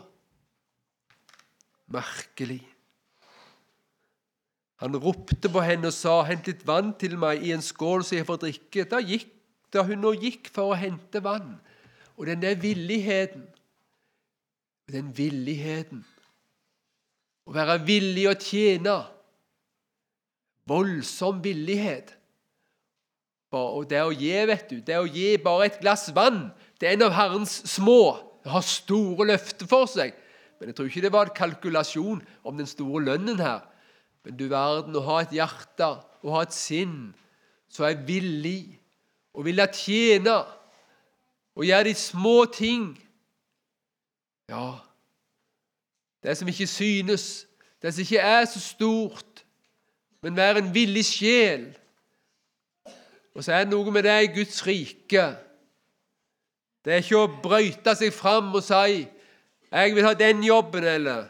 [1.89, 2.61] Merkelig.
[4.77, 8.15] Han ropte på henne og sa, 'Hent litt vann til meg i en skål, så
[8.15, 9.31] jeg får drikke.' Da, gikk,
[9.73, 11.57] da hun nå gikk for å hente vann,
[12.17, 13.47] og den der villigheten
[14.87, 16.05] Den villigheten
[17.47, 19.16] Å være villig å tjene.
[20.67, 22.13] Voldsom villighet.
[23.55, 26.49] Og det å gi, vet du, det å gi bare et glass vann,
[26.81, 28.17] er en av Herrens små.
[28.43, 30.13] Det har store løfter for seg.
[30.59, 33.63] Men jeg tror ikke det var en kalkulasjon om den store lønnen her.
[34.25, 35.87] Men du verden, å ha et hjerte
[36.25, 37.13] og ha et sinn
[37.71, 38.77] som er villig
[39.37, 40.35] og vil tjene
[41.57, 42.89] og gjøre de små ting
[44.47, 44.79] Ja,
[46.23, 47.45] det som ikke synes,
[47.83, 49.26] det som ikke er så stort,
[50.21, 51.67] men være en villig sjel
[53.37, 55.25] og så er det noe med det i Guds rike.
[56.81, 59.05] Det er ikke å brøyte seg fram og si
[59.67, 61.27] 'Jeg vil ha den jobben', eller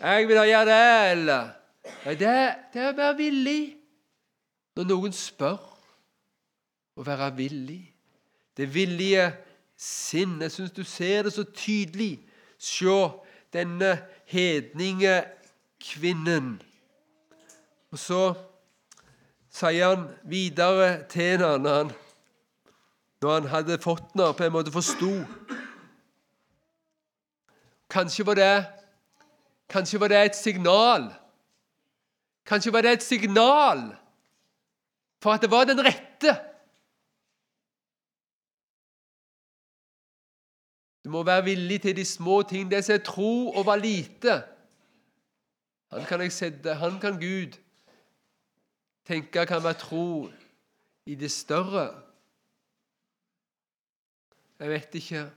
[0.00, 1.48] 'Jeg vil ha gjøre det', eller
[2.04, 3.76] Nei, det, det er å være villig
[4.76, 5.58] når noen spør.
[6.96, 7.94] Å være villig.
[8.56, 9.32] Det villige
[9.76, 10.40] sinn.
[10.42, 12.20] Jeg syns du ser det så tydelig.
[12.58, 13.08] Se
[13.52, 15.24] denne hedninge
[15.80, 16.62] kvinnen.
[17.92, 18.22] Og så
[19.54, 21.92] sier han videre til henne når han,
[23.22, 25.12] når han hadde fått henne på en måte forsto.
[27.90, 28.52] Kanskje var det
[29.68, 31.10] Kanskje var det et signal.
[32.48, 33.82] Kanskje var det et signal
[35.20, 36.32] for at det var den rette.
[41.04, 42.70] Du må være villig til de små ting.
[42.70, 44.42] Det som er tro og var lite.
[45.92, 47.58] Han kan sette, han kan Gud
[49.08, 50.28] tenke kan være tro
[51.06, 51.88] i det større?
[54.58, 55.30] Jeg vet ikke.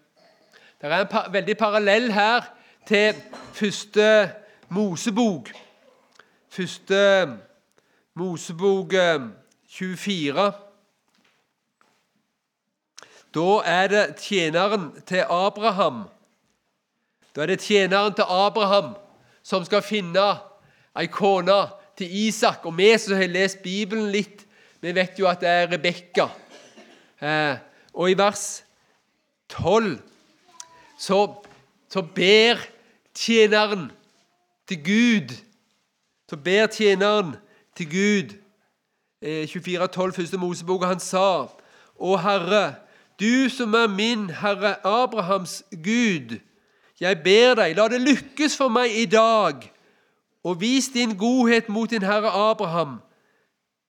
[0.81, 2.41] Det er en par, veldig parallell her
[2.87, 3.15] til
[3.53, 4.31] første
[4.69, 5.49] Mosebok.
[6.49, 7.37] Første
[8.13, 8.93] Mosebok
[9.67, 10.47] 24.
[10.47, 10.53] Eh,
[13.33, 16.03] da er det tjeneren til Abraham
[17.35, 18.95] Da er det tjeneren til Abraham
[19.43, 20.25] som skal finne
[20.99, 22.65] ei kone til Isak.
[22.65, 24.45] Og vi som har lest Bibelen litt,
[24.81, 26.27] vi vet jo at det er Rebekka.
[27.21, 27.55] Eh,
[27.93, 28.63] og i vers
[29.51, 29.99] 12
[30.97, 31.19] så,
[31.89, 32.61] så ber
[33.13, 33.91] tjeneren
[34.67, 35.33] til Gud
[36.29, 37.35] Så ber tjeneren
[37.75, 38.33] til Gud
[39.21, 41.25] eh, 24, 12, første Mosebok, og han sa
[41.99, 42.79] Å Herre,
[43.19, 46.39] du som er min Herre Abrahams Gud,
[47.01, 49.67] jeg ber deg, la det lykkes for meg i dag
[50.43, 52.99] og vis din godhet mot din herre Abraham.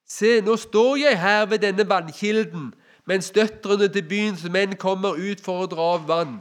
[0.08, 2.72] Se, nå står jeg her ved denne vannkilden,
[3.08, 6.40] mens døtrene til byens menn kommer ut for å dra av vann.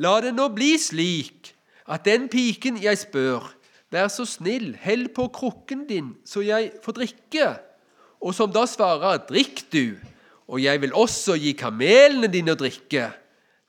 [0.00, 1.52] la det nå bli slik
[1.86, 3.44] at den piken jeg spør,
[3.92, 7.48] vær så snill, hell på krukken din, så jeg får drikke.
[8.20, 9.96] Og som da svarer, drikk du,
[10.48, 13.10] og jeg vil også gi kamelene dine å drikke.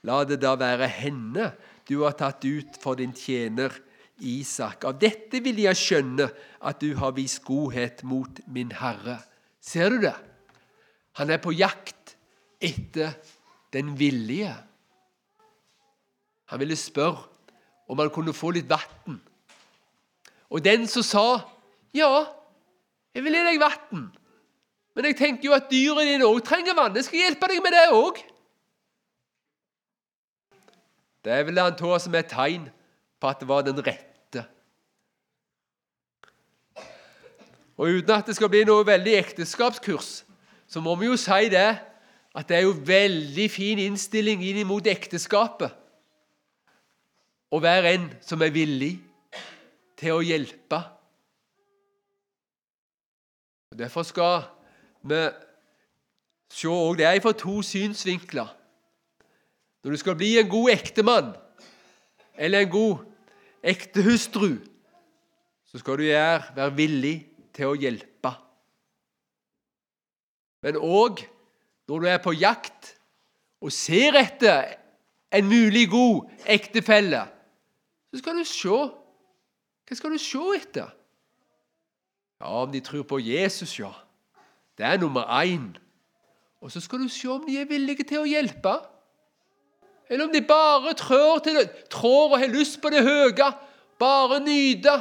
[0.08, 1.52] La det da være henne
[1.90, 3.76] du har tatt ut for din tjener
[4.22, 4.86] Isak.
[4.86, 6.30] Av dette vil jeg skjønne
[6.62, 9.20] at du har vist godhet mot min Herre.
[9.62, 10.16] Ser du det?
[11.20, 12.16] Han er på jakt
[12.62, 13.18] etter
[13.74, 14.54] den villige.
[16.52, 17.28] Han ville spørre
[17.92, 19.20] om han kunne få litt vann.
[20.52, 21.48] Og den som sa,
[21.94, 22.26] 'Ja,
[23.16, 24.12] jeg vil gi deg vann',
[24.96, 26.96] men jeg tenker jo at dyrene dine òg trenger vann.
[26.96, 28.18] Jeg skal hjelpe deg med det òg.
[31.24, 32.70] Det ville han ta som et tegn
[33.22, 34.11] på at det var den rette.
[37.82, 40.10] Og Uten at det skal bli noe veldig ekteskapskurs,
[40.70, 41.70] så må vi jo si det
[42.32, 45.74] at det er jo veldig fin innstilling inn mot ekteskapet
[47.52, 48.94] å være en som er villig
[50.00, 50.78] til å hjelpe.
[53.74, 54.46] Og Derfor skal
[55.02, 55.24] vi
[56.54, 58.54] se òg det fra to synsvinkler.
[59.82, 61.34] Når du skal bli en god ektemann
[62.38, 63.04] eller en god
[63.64, 64.62] ektehustru,
[65.66, 68.32] så skal du være villig til å hjelpe.
[70.62, 71.24] Men òg
[71.90, 72.94] når du er på jakt
[73.62, 74.78] og ser etter
[75.32, 77.26] en mulig god ektefelle,
[78.12, 78.78] så skal du se.
[79.88, 80.92] Hva skal du se etter?
[82.42, 83.92] Ja, om de tror på Jesus, ja.
[84.78, 85.74] Det er nummer én.
[86.62, 88.74] Og så skal du se om de er villige til å hjelpe.
[90.10, 93.52] Eller om de bare trår, til det, trår og har lyst på det høye,
[94.00, 94.96] bare nyte.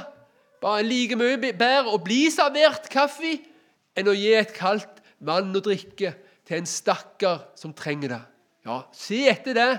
[0.61, 3.39] Bare like mye bedre å bli servert kaffe
[3.97, 6.13] enn å gi et kaldt vann å drikke
[6.49, 8.21] til en stakkar som trenger det.
[8.69, 9.71] Ja, se etter det.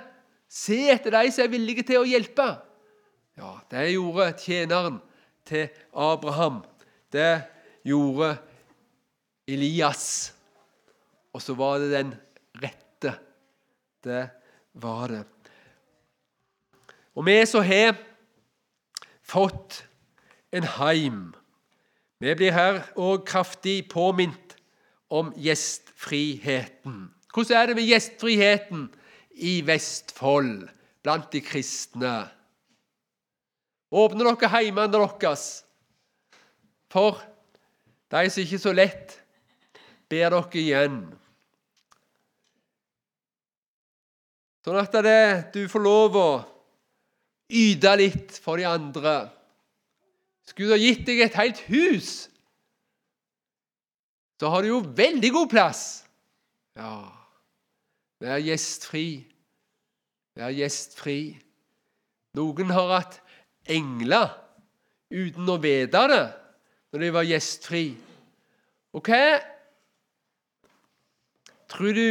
[0.51, 2.47] Se etter de som er villige til å hjelpe.
[3.39, 4.97] Ja, det gjorde tjeneren
[5.47, 6.59] til Abraham.
[7.13, 7.43] Det
[7.87, 8.33] gjorde
[9.47, 10.33] Elias.
[11.31, 12.11] Og så var det den
[12.61, 13.13] rette.
[14.03, 14.25] Det
[14.81, 15.23] var det.
[17.15, 17.95] Og vi som har
[19.27, 19.83] fått
[20.51, 21.21] en heim,
[22.21, 24.57] vi blir her òg kraftig påminnet
[25.11, 27.07] om gjestfriheten.
[27.33, 28.83] Hvordan er det med gjestfriheten
[29.41, 30.67] i Vestfold
[31.01, 32.13] blant de kristne?
[33.91, 35.47] Åpne dere heimene deres
[36.91, 37.19] for
[38.11, 39.17] de som ikke så lett
[40.11, 41.01] ber dere igjen.
[44.61, 46.31] Sånn at det, du får lov å
[47.49, 49.15] yte litt for de andre.
[50.51, 52.27] Skulle ha gitt deg et helt hus,
[54.41, 55.81] så har du jo veldig god plass.
[56.75, 57.05] Ja,
[58.19, 59.21] vær gjestfri.
[60.35, 61.19] Vær gjestfri.
[62.35, 63.19] Noen har hatt
[63.69, 64.33] engler
[65.11, 66.23] uten å vite det
[66.91, 67.83] når de var gjestfri.
[68.91, 69.23] Hva
[71.71, 72.07] tror du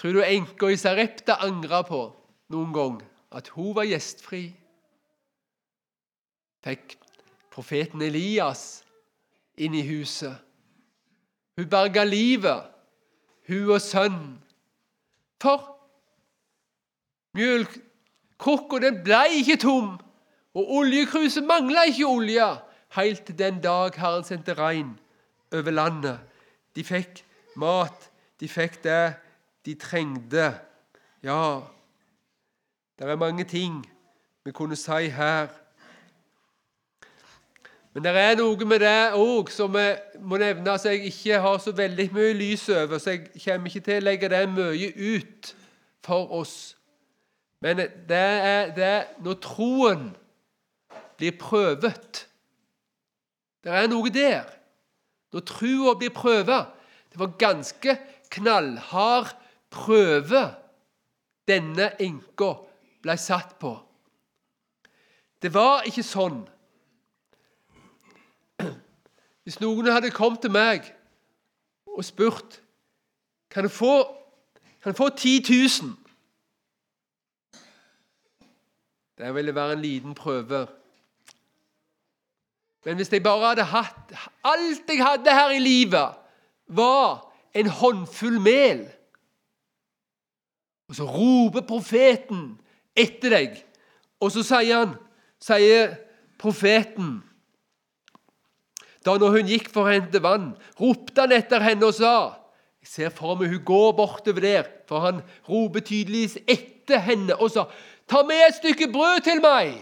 [0.00, 2.00] tror du enka i Sarepta angra på
[2.50, 2.96] noen gang?
[3.30, 4.48] At hun var gjestfri?
[6.64, 6.96] Fikk
[7.60, 8.80] profeten Elias
[9.60, 10.32] inn i huset.
[11.58, 12.70] Hun berga livet,
[13.48, 14.38] hun og sønnen.
[15.42, 15.66] For
[17.36, 19.98] mjølkrukka ble ikke tom.
[20.56, 22.48] Og oljekruset mangla ikke olje
[22.96, 24.96] helt til den dag Herren sendte regn
[25.52, 26.18] over landet.
[26.74, 27.20] De fikk
[27.60, 28.08] mat,
[28.40, 29.14] de fikk det
[29.68, 30.48] de trengte.
[31.22, 31.60] Ja,
[32.98, 33.82] det er mange ting
[34.44, 35.59] vi kunne si her.
[37.94, 41.58] Men det er noe med det òg som jeg må nevne at jeg ikke har
[41.58, 45.50] så veldig mye lys over, så jeg kommer ikke til å legge det mye ut
[46.06, 46.54] for oss.
[47.60, 50.06] Men det er det når troen
[51.18, 52.24] blir prøvet.
[53.60, 54.46] Det er noe der.
[55.30, 56.64] Når trua blir prøva
[57.10, 57.96] Det var ganske
[58.30, 59.32] knallhard
[59.70, 60.44] prøve
[61.50, 62.52] denne enka
[63.02, 63.72] ble satt på.
[65.42, 66.44] Det var ikke sånn
[69.42, 70.84] Hvis noen hadde kommet til meg
[71.90, 72.60] og spurt
[73.50, 74.04] kan jeg få,
[74.82, 75.42] kan jeg få 10
[75.82, 75.96] 000
[79.20, 80.66] Det ville være en liten prøve
[82.84, 84.14] men hvis jeg bare hadde hatt
[84.44, 86.16] Alt jeg hadde her i livet,
[86.66, 88.86] var en håndfull mel.
[90.88, 92.54] Og så roper profeten
[92.96, 93.58] etter deg,
[94.20, 94.94] og så sier han,
[95.42, 95.94] sier
[96.40, 97.20] profeten
[99.06, 102.36] Da når hun gikk for å hente vann, ropte han etter henne og sa
[102.80, 107.52] Jeg ser for meg hun går bortover der, for han roper tydeligvis etter henne og
[107.52, 107.68] sa
[108.10, 109.76] Ta med et stykke brød til meg!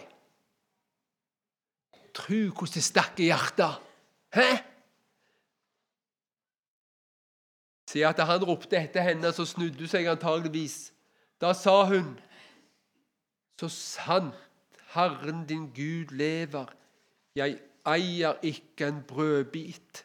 [2.13, 3.79] Tru hvordan det stakk i hjertet.
[4.35, 4.49] Hæ?
[7.89, 10.91] Se at han ropte etter henne, så snudde hun seg antageligvis.
[11.41, 12.19] Da sa hun,
[13.57, 14.37] så sant
[14.93, 16.69] Herren din Gud lever,
[17.37, 17.57] jeg
[17.95, 20.05] eier ikke en brødbit.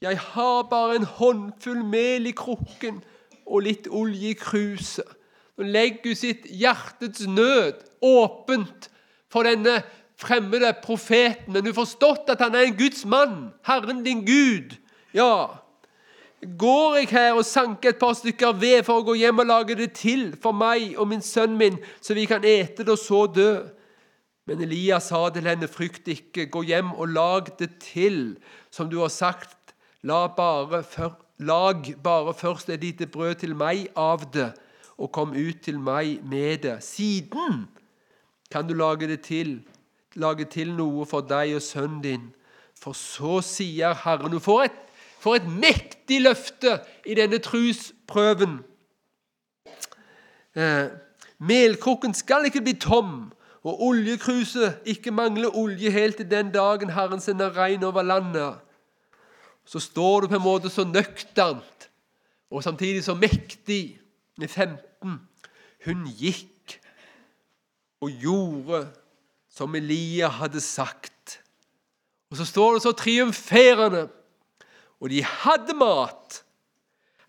[0.00, 3.02] Jeg har bare en håndfull mel i krukken
[3.46, 5.16] og litt olje i kruset.
[5.58, 8.88] Nå legger hun sitt hjertets nød åpent
[9.28, 9.82] for denne
[10.20, 11.52] fremmede profeten.
[11.52, 14.78] Men hun har forstått at han er en Guds mann, Herren din Gud.
[15.12, 15.60] Ja,
[16.58, 19.76] går jeg her og sanker et par stykker ved for å gå hjem og lage
[19.76, 23.26] det til for meg og min sønn min, så vi kan ete det og så
[23.28, 23.52] dø.
[24.50, 28.32] Men Elias sa til henne, frykt ikke, gå hjem og lag det til,
[28.74, 29.76] som du har sagt.
[30.02, 34.48] La bare for, lag bare først et lite brød til meg av det,
[34.98, 36.80] og kom ut til meg med det.
[36.82, 37.68] Siden
[38.50, 39.60] kan du lage det til,
[40.18, 42.28] lage til noe for deg og sønnen din.
[42.74, 44.84] For så sier Herren Du får et,
[45.22, 48.64] får et mektig løfte i denne trusprøven.
[50.58, 50.88] Eh,
[51.38, 53.30] melkrukken skal ikke bli tom,
[53.64, 58.58] og oljekruset ikke mangler olje helt til den dagen Herren sender regn over landet
[59.70, 61.88] så står du på en måte så nøkternt
[62.50, 63.82] og samtidig så mektig
[64.40, 65.18] i 15.
[65.86, 66.78] Hun gikk
[68.02, 68.80] og gjorde
[69.52, 71.38] som Elia hadde sagt.
[72.32, 74.08] Og så står det så triumferende.
[75.00, 76.40] Og de hadde mat.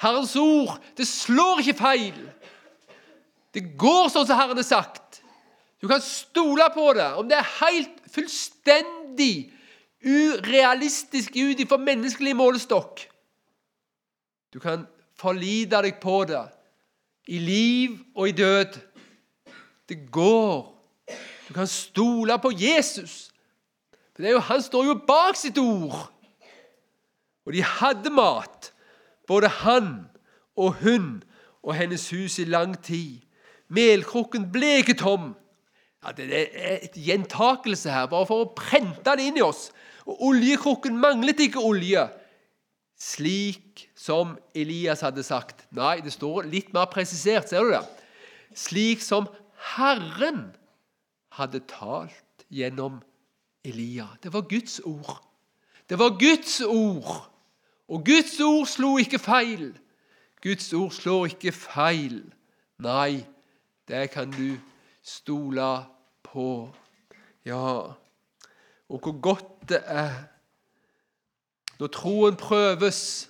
[0.02, 2.22] Herrens ord, det slår ikke feil.
[3.54, 5.11] Det går sånn som Herren har sagt.
[5.82, 7.14] Du kan stole på det.
[7.18, 9.52] Om det er helt fullstendig
[10.06, 13.08] urealistisk ut ifra menneskelig målestokk.
[14.54, 14.86] Du kan
[15.18, 16.44] forlite deg på det
[17.28, 18.78] i liv og i død.
[19.90, 20.68] Det går.
[21.48, 23.32] Du kan stole på Jesus.
[24.16, 26.12] For jo, Han står jo bak sitt ord.
[27.46, 28.74] Og de hadde mat,
[29.28, 30.10] både han
[30.56, 31.24] og hun
[31.64, 33.22] og hennes hus i lang tid.
[33.68, 35.34] Melkrukken ble ikke tom.
[36.02, 39.68] Ja, det er et gjentakelse her, bare for å prente det inn i oss.
[40.10, 42.08] Og oljekrukken manglet ikke olje,
[42.98, 45.68] slik som Elias hadde sagt.
[45.78, 47.50] Nei, det står litt mer presisert.
[47.50, 47.84] Ser du det?
[48.58, 49.30] Slik som
[49.76, 50.50] Herren
[51.38, 53.00] hadde talt gjennom
[53.66, 54.10] Elia.
[54.24, 55.22] Det var Guds ord.
[55.90, 57.30] Det var Guds ord.
[57.92, 59.72] Og Guds ord slo ikke feil.
[60.42, 62.24] Guds ord slår ikke feil.
[62.82, 63.22] Nei,
[63.88, 64.58] det kan du
[65.02, 65.72] stole
[66.24, 66.70] på.
[67.46, 67.98] Ja,
[68.92, 70.14] og hvor godt det er
[71.82, 73.30] når troen prøves,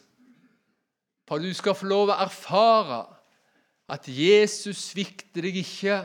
[1.28, 3.06] for du skal få lov å erfare
[3.92, 6.02] at Jesus svikter deg ikke.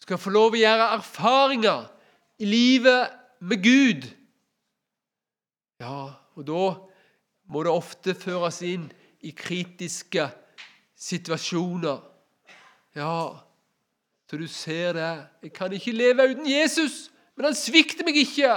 [0.00, 1.84] Du skal få lov å gjøre erfaringer
[2.42, 3.14] i livet
[3.46, 4.08] med Gud.
[5.78, 6.64] Ja, og da
[7.50, 8.88] må det ofte føres inn
[9.22, 10.26] i kritiske
[10.98, 12.02] situasjoner.
[12.98, 13.14] Ja,
[14.30, 15.26] så du ser det.
[15.42, 17.08] Jeg kan ikke leve uten Jesus.
[17.34, 18.52] Men han svikter meg ikke.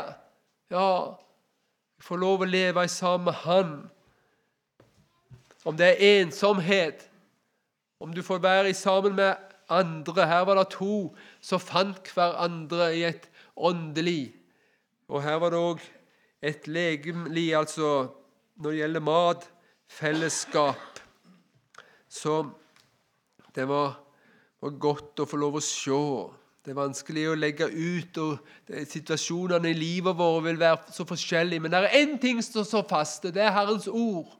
[0.69, 0.89] Ja,
[1.97, 3.71] jeg får lov å leve sammen med han.
[5.65, 7.07] Om det er ensomhet,
[7.97, 9.33] om du får være sammen med
[9.71, 14.35] andre Her var det to som fant hverandre i et åndelig.
[15.09, 15.81] Og her var det òg
[16.43, 18.11] et legemlig, altså
[18.59, 19.49] når det gjelder mat,
[19.87, 20.99] fellesskap.
[22.09, 22.43] Så
[23.55, 24.02] det var,
[24.63, 25.99] var godt å få lov å se.
[26.63, 31.59] Det er vanskelig å legge ut, og situasjonene i livet vårt vil være så forskjellige.
[31.59, 34.31] Men det er én ting som står fast, og det er Herrens ord.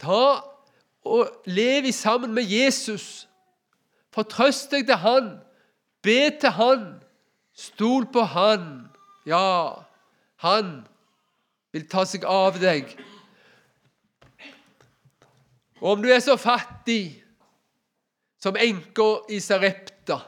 [0.00, 0.42] Ta
[1.08, 3.24] og Lev sammen med Jesus.
[4.12, 5.30] Fortrøst deg til Han.
[6.04, 6.84] Be til Han.
[7.56, 8.90] Stol på Han.
[9.24, 9.80] Ja,
[10.44, 10.82] Han
[11.72, 12.92] vil ta seg av deg.
[15.80, 17.22] Og om du er så fattig
[18.40, 20.18] som enka i Sarepta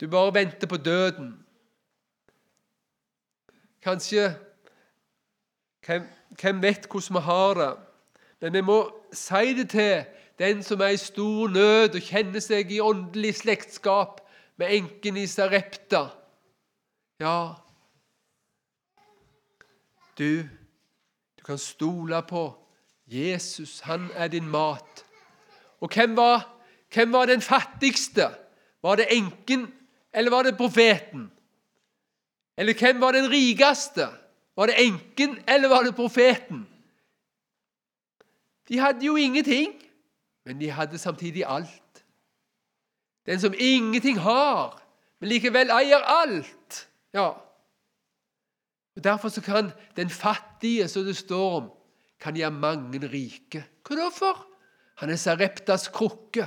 [0.00, 1.46] du bare venter på døden.
[3.82, 4.36] Kanskje
[5.86, 6.02] hvem,
[6.40, 7.76] hvem vet hvordan vi har det?
[8.40, 8.78] Men vi må
[9.12, 10.04] si det til
[10.38, 14.20] den som er i stor nød og kjenner seg i åndelig slektskap
[14.56, 16.06] med enken i Sarepta.
[17.20, 17.52] Ja,
[20.18, 20.48] du,
[21.38, 22.54] du kan stole på
[23.06, 23.80] Jesus.
[23.80, 25.04] Han er din mat.
[25.80, 26.46] Og hvem var,
[26.94, 28.28] hvem var den fattigste?
[28.82, 29.68] Var det enken
[30.12, 31.30] eller var det profeten?
[32.56, 34.08] Eller hvem var den rikeste?
[34.56, 36.66] Var det enken, eller var det profeten?
[38.68, 39.72] De hadde jo ingenting,
[40.44, 42.04] men de hadde samtidig alt.
[43.26, 44.82] Den som ingenting har,
[45.20, 46.88] men likevel eier alt.
[47.14, 47.28] Ja.
[48.96, 51.70] Og Derfor så kan den fattige, som det står om,
[52.20, 53.64] kan gjøre mange rike.
[53.86, 54.49] Hva da for?
[55.00, 56.46] Han er Sareptas krukke.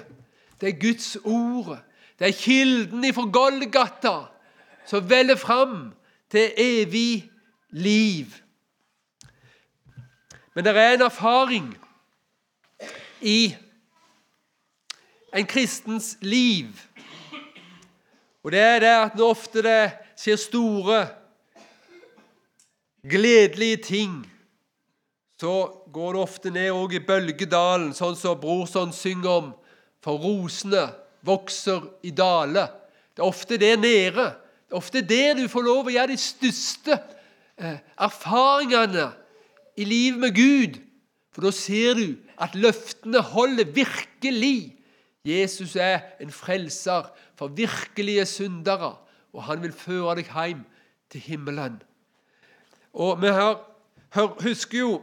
[0.61, 1.79] Det er Guds ord.
[2.19, 4.17] Det er kilden ifra Golgata
[4.85, 5.93] som veller fram
[6.29, 7.31] til evig
[7.69, 8.25] liv.
[10.53, 11.69] Men det er en erfaring
[13.21, 13.55] i
[15.33, 16.69] en kristens liv.
[18.43, 20.99] Og det er det at når ofte det skjer store,
[23.09, 24.32] gledelige ting,
[25.41, 25.55] så
[25.93, 29.49] går det ofte ned òg i bølgedalen, sånn som Brorson synger om.
[30.03, 30.85] For rosene
[31.25, 32.67] vokser i dale.
[33.15, 34.29] Det er ofte der nede.
[34.67, 36.97] Det er ofte der du får lov å gjøre de største
[37.57, 39.09] eh, erfaringene
[39.79, 40.79] i livet med Gud.
[41.33, 42.07] For da ser du
[42.41, 44.75] at løftene holder virkelig.
[45.25, 47.07] Jesus er en frelser
[47.39, 48.95] for virkelige syndere,
[49.33, 50.65] og han vil føre deg hjem
[51.13, 51.79] til himmelen.
[52.93, 53.55] Og vi har,
[54.13, 55.01] husker jo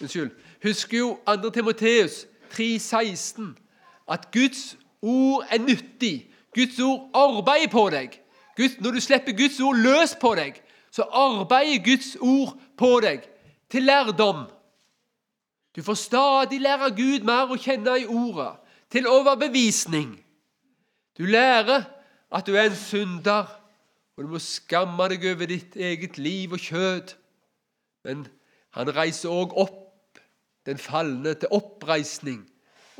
[0.00, 0.30] Unnskyld.
[0.62, 1.50] Husker jo 2.
[1.50, 3.42] Timoteus 3,16
[4.08, 6.30] at Guds ord er nyttig.
[6.54, 8.20] Guds ord arbeider på deg.
[8.56, 13.28] Guds, når du slipper Guds ord løs på deg, så arbeider Guds ord på deg
[13.70, 14.48] til lærdom.
[15.76, 18.56] Du får stadig lære Gud mer å kjenne i ordet,
[18.90, 20.16] til overbevisning.
[21.18, 21.84] Du lærer
[22.32, 23.46] at du er en synder,
[24.16, 27.14] og du må skamme deg over ditt eget liv og kjød.
[28.04, 28.26] Men
[28.76, 30.20] han reiser òg opp
[30.68, 32.42] den falne til oppreisning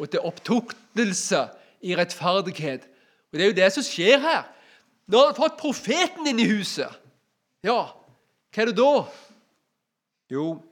[0.01, 1.45] og til opptuktelse
[1.87, 2.87] i rettferdighet.
[3.33, 4.43] Og Det er jo det som skjer her.
[5.07, 6.91] Nå har han fått profeten inn i huset.
[7.65, 7.93] Ja,
[8.51, 9.05] hva er det da?
[10.31, 10.63] Jo,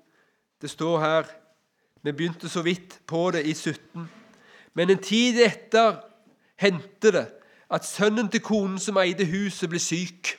[0.63, 1.35] det står her
[2.03, 4.07] Vi begynte så vidt på det i 17.
[4.75, 5.99] Men en tid etter
[6.57, 7.25] hendte det
[7.71, 10.31] at sønnen til konen som eide huset, ble syk.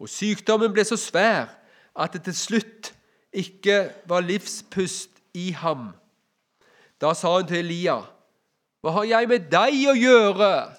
[0.00, 1.52] Og sykdommen ble så svær
[1.96, 2.94] at det til slutt
[3.32, 5.92] ikke var livspust i ham.
[7.00, 8.00] Da sa hun til Elia,
[8.82, 10.76] 'Hva har jeg med deg å gjøre,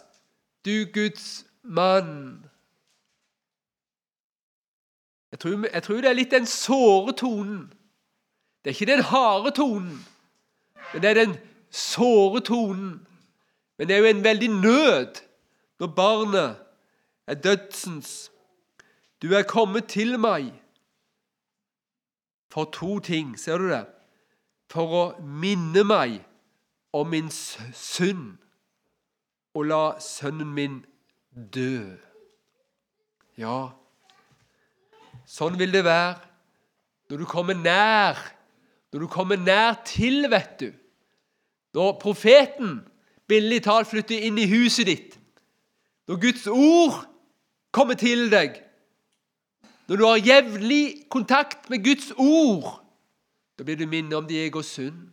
[0.66, 2.50] du Guds mann?'
[5.32, 7.74] Jeg tror, jeg tror det er litt den såre tonen.
[8.64, 10.06] Det er ikke den harde tonen,
[10.94, 11.38] men det er den
[11.72, 13.08] såre tonen.
[13.78, 15.22] Men det er jo en veldig nød
[15.80, 16.56] når barnet
[17.28, 18.32] er dødsens.
[19.22, 20.54] Du er kommet til meg
[22.54, 23.40] for to ting.
[23.40, 23.86] Ser du det?
[24.70, 26.20] For å minne meg
[26.94, 28.38] om min synd
[29.54, 30.80] og la sønnen min
[31.34, 31.98] dø.
[33.38, 33.74] Ja,
[35.26, 36.22] sånn vil det være
[37.10, 38.20] når du kommer nær,
[38.94, 40.70] når du kommer nær til, vet du.
[41.74, 42.84] Når profeten
[43.30, 45.18] billig talt flytter inn i huset ditt,
[46.10, 47.00] når Guds ord
[47.74, 48.60] kommer til deg,
[49.88, 52.84] når du har jevnlig kontakt med Guds ord,
[53.58, 55.10] da blir du minnet om jeg og synd.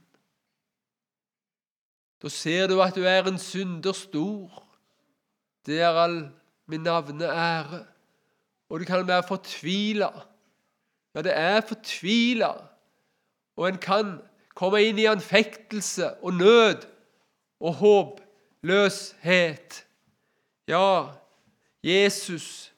[2.23, 4.67] Da ser du at du er en synder stor.
[5.67, 6.29] Det er all
[6.69, 7.85] min navne ære.
[8.69, 10.11] Og du kan være fortvila.
[11.15, 12.53] Ja, det er fortvila.
[13.57, 14.19] Og en kan
[14.55, 16.87] komme inn i anfektelse og nød
[17.61, 19.87] og håpløshet.
[20.69, 21.07] Ja,
[21.83, 22.70] Jesus,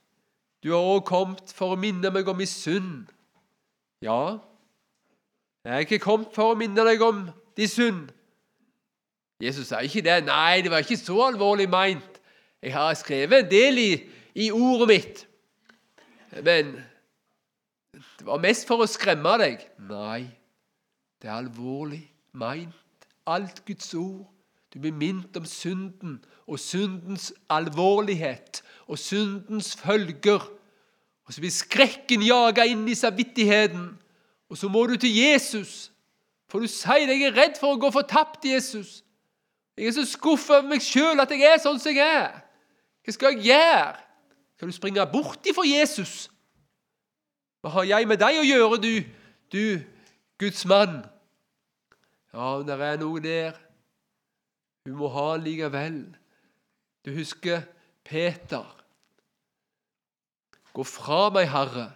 [0.62, 3.10] du har også kommet for å minne meg om min synd.
[4.02, 4.38] Ja,
[5.62, 7.24] jeg er ikke kommet for å minne deg om
[7.58, 8.08] din synd.
[9.42, 10.24] Jesus sa ikke det.
[10.26, 12.18] Nei, det var ikke så alvorlig meint.
[12.62, 13.90] Jeg har skrevet en del i,
[14.34, 15.22] i ordet mitt.
[16.42, 16.76] Men
[17.94, 19.62] det var mest for å skremme deg.
[19.86, 20.26] Nei,
[21.22, 22.02] det er alvorlig
[22.38, 23.08] meint.
[23.26, 24.26] Alt Guds ord.
[24.74, 26.16] Du blir minnet om synden
[26.48, 30.42] og syndens alvorlighet og syndens følger.
[31.24, 33.90] Og så blir skrekken jaga inn i samvittigheten.
[34.50, 35.92] Og så må du til Jesus,
[36.50, 39.00] for du sier deg er redd for å gå fortapt, Jesus.
[39.78, 42.42] Jeg er så skuffa over meg sjøl at jeg er sånn som jeg er.
[43.02, 43.94] Hva skal jeg gjøre?
[44.56, 46.28] Skal du springe bort ifra Jesus?
[47.62, 48.92] Hva har jeg med deg å gjøre, du,
[49.54, 49.64] du
[50.42, 51.00] Guds mann?
[52.34, 53.56] Ja, det er noe der.
[54.84, 56.02] Hun må ha likevel.
[57.06, 57.62] Du husker
[58.12, 58.68] Peter.
[60.76, 61.88] Gå fra meg, Herre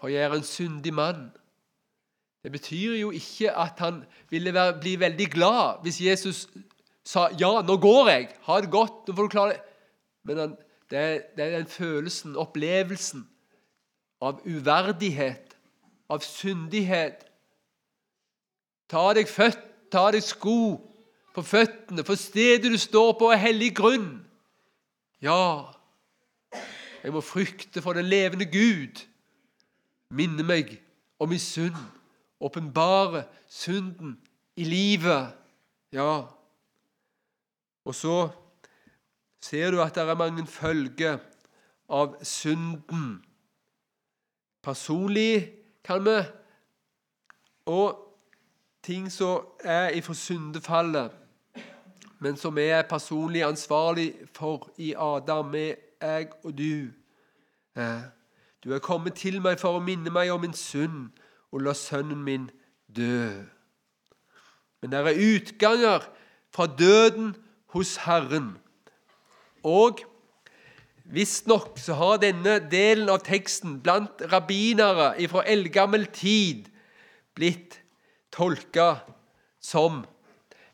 [0.00, 1.28] for jeg er en syndig mann.
[2.42, 6.48] Det betyr jo ikke at han ville bli veldig glad hvis Jesus
[7.04, 9.60] sa ja, nå går jeg, ha det godt, nå får du klare det.
[10.24, 10.54] Men han,
[10.90, 13.26] det, er, det er den følelsen, opplevelsen,
[14.20, 15.56] av uverdighet,
[16.12, 17.24] av syndighet.
[18.88, 19.60] Ta deg født,
[19.92, 20.76] ta deg sko,
[21.34, 24.10] på føttene, for stedet du står på, er hellig grunn.
[25.22, 25.72] Ja,
[27.02, 29.06] jeg må frykte for den levende Gud.
[30.10, 30.78] Minne meg
[31.18, 31.76] om min synd.
[32.40, 34.16] Åpenbare synden
[34.56, 35.32] i livet.
[35.92, 36.22] Ja.
[37.84, 38.28] Og så
[39.40, 41.18] ser du at det er mange følger
[41.88, 43.24] av synden.
[44.62, 45.52] Personlig
[45.84, 46.20] kan vi
[47.66, 48.16] Og
[48.82, 51.12] ting som er ifra syndefallet,
[52.20, 56.90] men som vi er personlig ansvarlig for i Adam, jeg og du.
[58.64, 61.08] Du er kommet til meg for å minne meg om min synd
[61.48, 62.50] og la sønnen min
[62.92, 63.40] dø.
[64.80, 66.04] Men det er utganger
[66.52, 67.32] fra døden
[67.72, 68.52] hos Herren.
[69.64, 70.04] Og
[71.04, 76.68] visstnok så har denne delen av teksten blant rabbinere fra eldgammel tid
[77.32, 77.80] blitt
[78.32, 78.98] tolka
[79.60, 80.04] som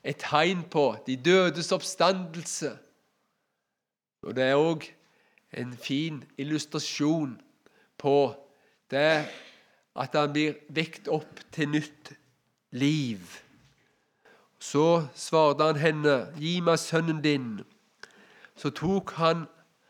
[0.06, 2.70] et tegn på de dødes oppstandelse.
[4.22, 4.86] Og det er òg
[5.56, 7.34] en fin illustrasjon
[7.98, 8.14] på
[8.90, 9.26] det
[9.96, 12.12] at han blir vekt opp til nytt
[12.70, 13.20] liv.
[14.58, 17.64] Så svarte han henne, 'Gi meg sønnen din.'
[18.56, 19.46] Så tok han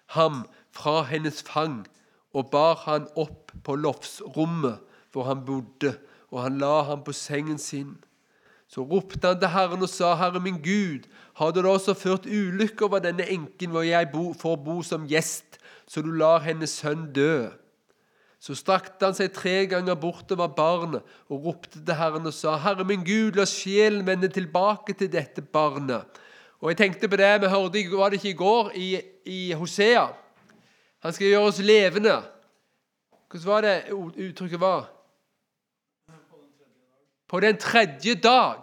[0.07, 1.87] ham fra hennes fang
[2.35, 5.99] og bar han opp på loftsrommet hvor han bodde,
[6.31, 7.95] og han la ham på sengen sin.
[8.69, 12.27] Så ropte han til Herren og sa, 'Herre min Gud, har du da også ført
[12.27, 16.71] ulykke over denne enken hvor jeg bo, får bo som gjest, så du lar hennes
[16.71, 17.51] sønn dø?'
[18.41, 22.85] Så strakte han seg tre ganger bortover barnet og ropte til Herren og sa, Herre
[22.85, 26.05] min Gud, la sjelen vende tilbake til dette barnet.
[26.61, 28.89] Og jeg tenkte på det vi hørte var det ikke i går i,
[29.25, 30.07] i Hosea.
[31.03, 32.23] Han skal gjøre oss levende.
[33.31, 34.96] Hvordan var det uttrykket var?
[37.27, 38.63] På den tredje dag.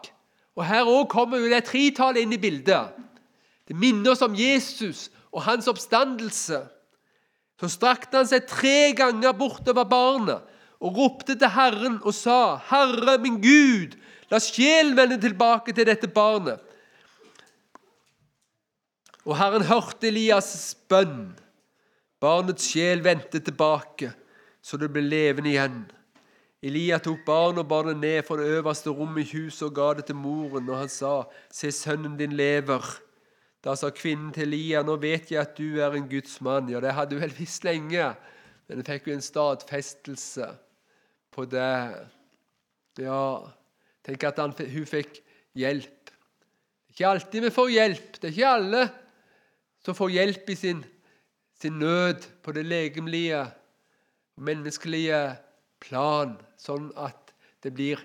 [0.55, 2.93] Og Her òg kommer jo det tretallet inn i bildet.
[3.67, 6.61] Det minner oss om Jesus og hans oppstandelse.
[7.59, 10.49] Så strakte han seg tre ganger bortover barnet
[10.83, 13.95] og ropte til Herren og sa, 'Herre min Gud,
[14.29, 16.59] la sjelen vende tilbake til dette barnet.'
[19.25, 21.31] Og Herren hørte Elias' bønn.
[22.19, 24.11] Barnets sjel vendte tilbake,
[24.61, 25.85] så det ble levende igjen.
[26.63, 30.05] Elia tok barn og barnet ned fra det øverste rommet i huset og ga det
[30.07, 33.01] til moren, og han sa, 'Se, sønnen din lever.'
[33.63, 36.79] Da sa kvinnen til Elia, 'Nå vet jeg at du er en Guds mann.' Ja,
[36.79, 38.15] det hadde hun vel visst lenge,
[38.67, 40.47] men hun fikk jo en stadfestelse
[41.31, 42.07] på det.
[42.99, 43.39] Ja,
[44.05, 45.19] tenk at han, hun fikk
[45.55, 46.11] hjelp.
[46.87, 48.11] Det er ikke alltid vi får hjelp.
[48.21, 48.89] Det er ikke alle
[49.83, 50.83] som får hjelp i sin,
[51.59, 53.51] sin nød på det legemlige,
[54.37, 55.35] menneskelige
[55.83, 57.33] plan, sånn at
[57.63, 58.01] det blir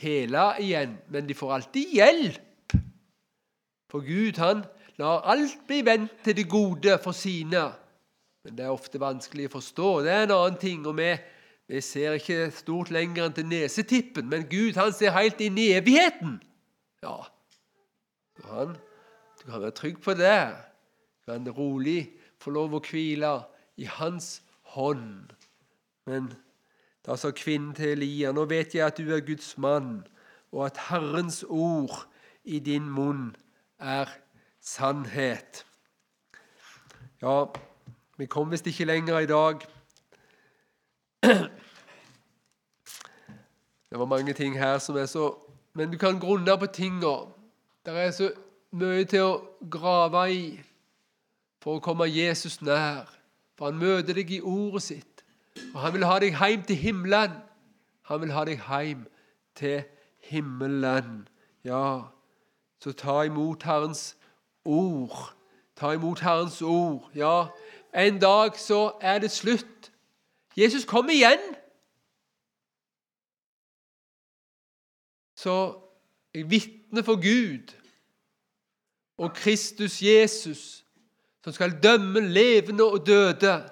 [0.00, 0.96] hela igjen.
[1.08, 2.76] Men de får alltid hjelp.
[3.90, 4.64] For Gud han
[5.00, 7.70] lar alt bli vendt til det gode for sine.
[8.44, 9.88] Men det er ofte vanskelig å forstå.
[10.04, 10.86] Det er en annen ting.
[10.86, 11.10] og vi,
[11.68, 15.72] vi ser ikke stort lenger enn til nesetippen, men Gud han ser helt inn i
[15.76, 16.38] evigheten.
[17.04, 17.18] Ja,
[18.48, 18.76] han,
[19.40, 20.52] Du kan være trygg på det.
[21.20, 22.10] Du kan rolig
[22.40, 23.32] få lov å hvile
[23.80, 24.42] i hans
[24.74, 25.32] hånd.
[26.08, 26.28] Men
[27.06, 30.06] da sa kvinnen til Elia, nå vet jeg at du er Guds mann,
[30.52, 32.06] og at Herrens ord
[32.44, 33.36] i din munn
[33.78, 34.08] er
[34.60, 35.64] sannhet.
[37.22, 37.44] Ja,
[38.16, 39.60] vi kom visst ikke lenger i dag.
[43.90, 45.34] Det var mange ting her som er så
[45.74, 47.26] Men du kan grunne på tinga.
[47.86, 48.32] Det er så
[48.72, 50.42] mye til å grave i
[51.62, 53.06] for å komme Jesus nær.
[53.54, 55.09] For han møter deg i ordet sitt.
[55.74, 57.36] Og han vil ha deg hjem til himmelen.
[58.08, 59.04] Han vil ha deg hjem
[59.54, 59.82] til
[60.30, 61.28] himmelen.
[61.64, 62.02] Ja,
[62.80, 64.16] så ta imot Herrens
[64.64, 65.34] ord.
[65.76, 67.10] Ta imot Herrens ord.
[67.14, 67.46] Ja,
[67.94, 69.92] en dag så er det slutt.
[70.56, 71.40] Jesus kom igjen.
[75.36, 75.80] Så
[76.34, 77.72] jeg vitner for Gud
[79.18, 80.84] og Kristus Jesus,
[81.44, 83.70] som skal dømme levende og døde.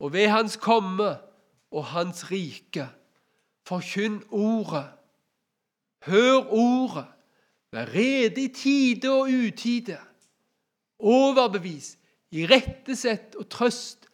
[0.00, 1.16] Og ved Hans komme
[1.70, 2.88] og Hans rike,
[3.66, 4.88] forkynn ordet.
[6.06, 7.06] Hør ordet.
[7.72, 9.98] Vær rede i tide og utide.
[10.98, 11.96] Overbevis,
[12.30, 14.06] irettesett og trøst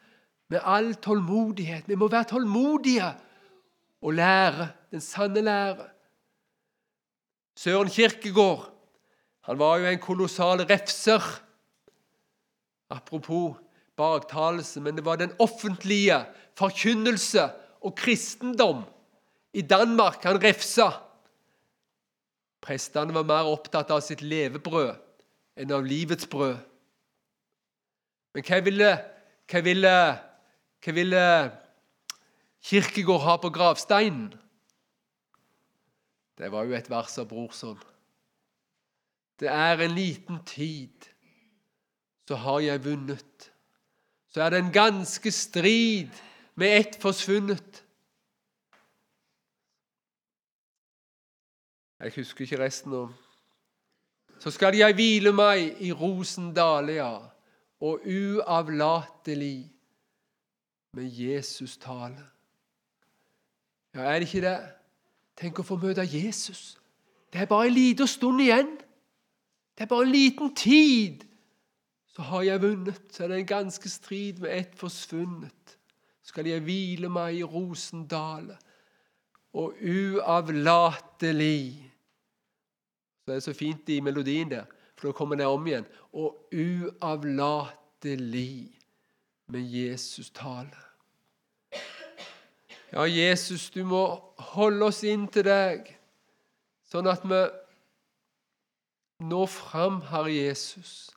[0.51, 1.89] med all tålmodighet.
[1.89, 3.13] Vi må være tålmodige
[4.03, 5.89] og lære den sanne lære.
[7.57, 8.73] Søren Kirkegård
[9.43, 11.23] han var jo en kolossal refser.
[12.91, 13.57] Apropos
[13.97, 16.23] baktalelse, men det var den offentlige
[16.59, 17.49] forkynnelse
[17.83, 18.85] og kristendom
[19.53, 20.91] i Danmark han refsa.
[22.63, 24.95] Prestene var mer opptatt av sitt levebrød
[25.59, 26.61] enn av livets brød.
[28.33, 28.93] Men hva ville,
[29.51, 29.97] hva ville,
[30.83, 31.25] hva ville
[32.63, 34.31] Kirkegård ha på gravsteinen?
[36.39, 37.77] Det var jo et vers av Brorson.
[39.43, 41.09] Det er en liten tid,
[42.29, 43.52] så har jeg vunnet.
[44.35, 46.09] Så er det en ganske strid
[46.55, 47.85] med ett forsvunnet.
[52.01, 53.07] Jeg husker ikke resten nå.
[54.43, 57.13] Så skal jeg hvile meg i Rosendalia
[57.83, 59.71] og uavlatelig
[60.97, 62.25] med Jesus tale.
[63.95, 64.59] Ja, er det ikke det?
[65.37, 66.79] Tenk å få møte Jesus.
[67.33, 68.73] Det er bare en liten stund igjen.
[69.77, 71.23] Det er bare en liten tid.
[72.13, 73.01] Så har jeg vunnet.
[73.13, 75.79] Så er det en ganske strid med ett forsvunnet.
[76.23, 78.61] Skal jeg hvile meg i Rosendalet
[79.53, 81.93] og uavlatelig
[83.23, 84.65] så er det så fint i melodien der,
[84.97, 85.85] for da kommer det om igjen.
[86.13, 87.61] Og uavlatelig
[89.47, 90.77] med Jesus tale.
[92.93, 95.87] Ja, Jesus, du må holde oss inn til deg,
[96.91, 97.47] sånn at vi
[99.23, 101.15] når fram, Herre Jesus.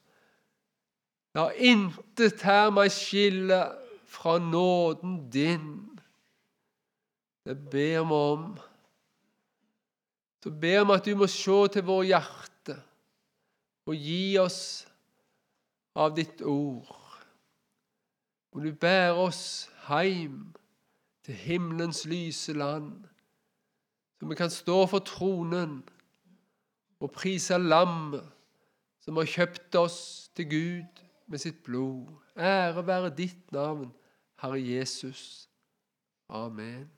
[1.35, 3.59] La intet her meg skille
[4.07, 5.67] fra nåden din.
[7.45, 8.55] Det ber vi om
[10.45, 12.73] så ber vi at du må se til vår hjerte
[13.89, 14.59] og gi oss
[15.97, 16.91] av ditt ord.
[18.53, 20.53] Og du bærer oss heim
[21.25, 23.07] til himmelens lyse land,
[24.19, 25.79] så vi kan stå for tronen
[27.01, 28.21] og prise lammet
[29.01, 29.99] som har kjøpt oss
[30.37, 32.07] til Gud med sitt blod.
[32.37, 33.93] Ære være ditt navn,
[34.41, 35.49] Herre Jesus.
[36.29, 36.91] Amen.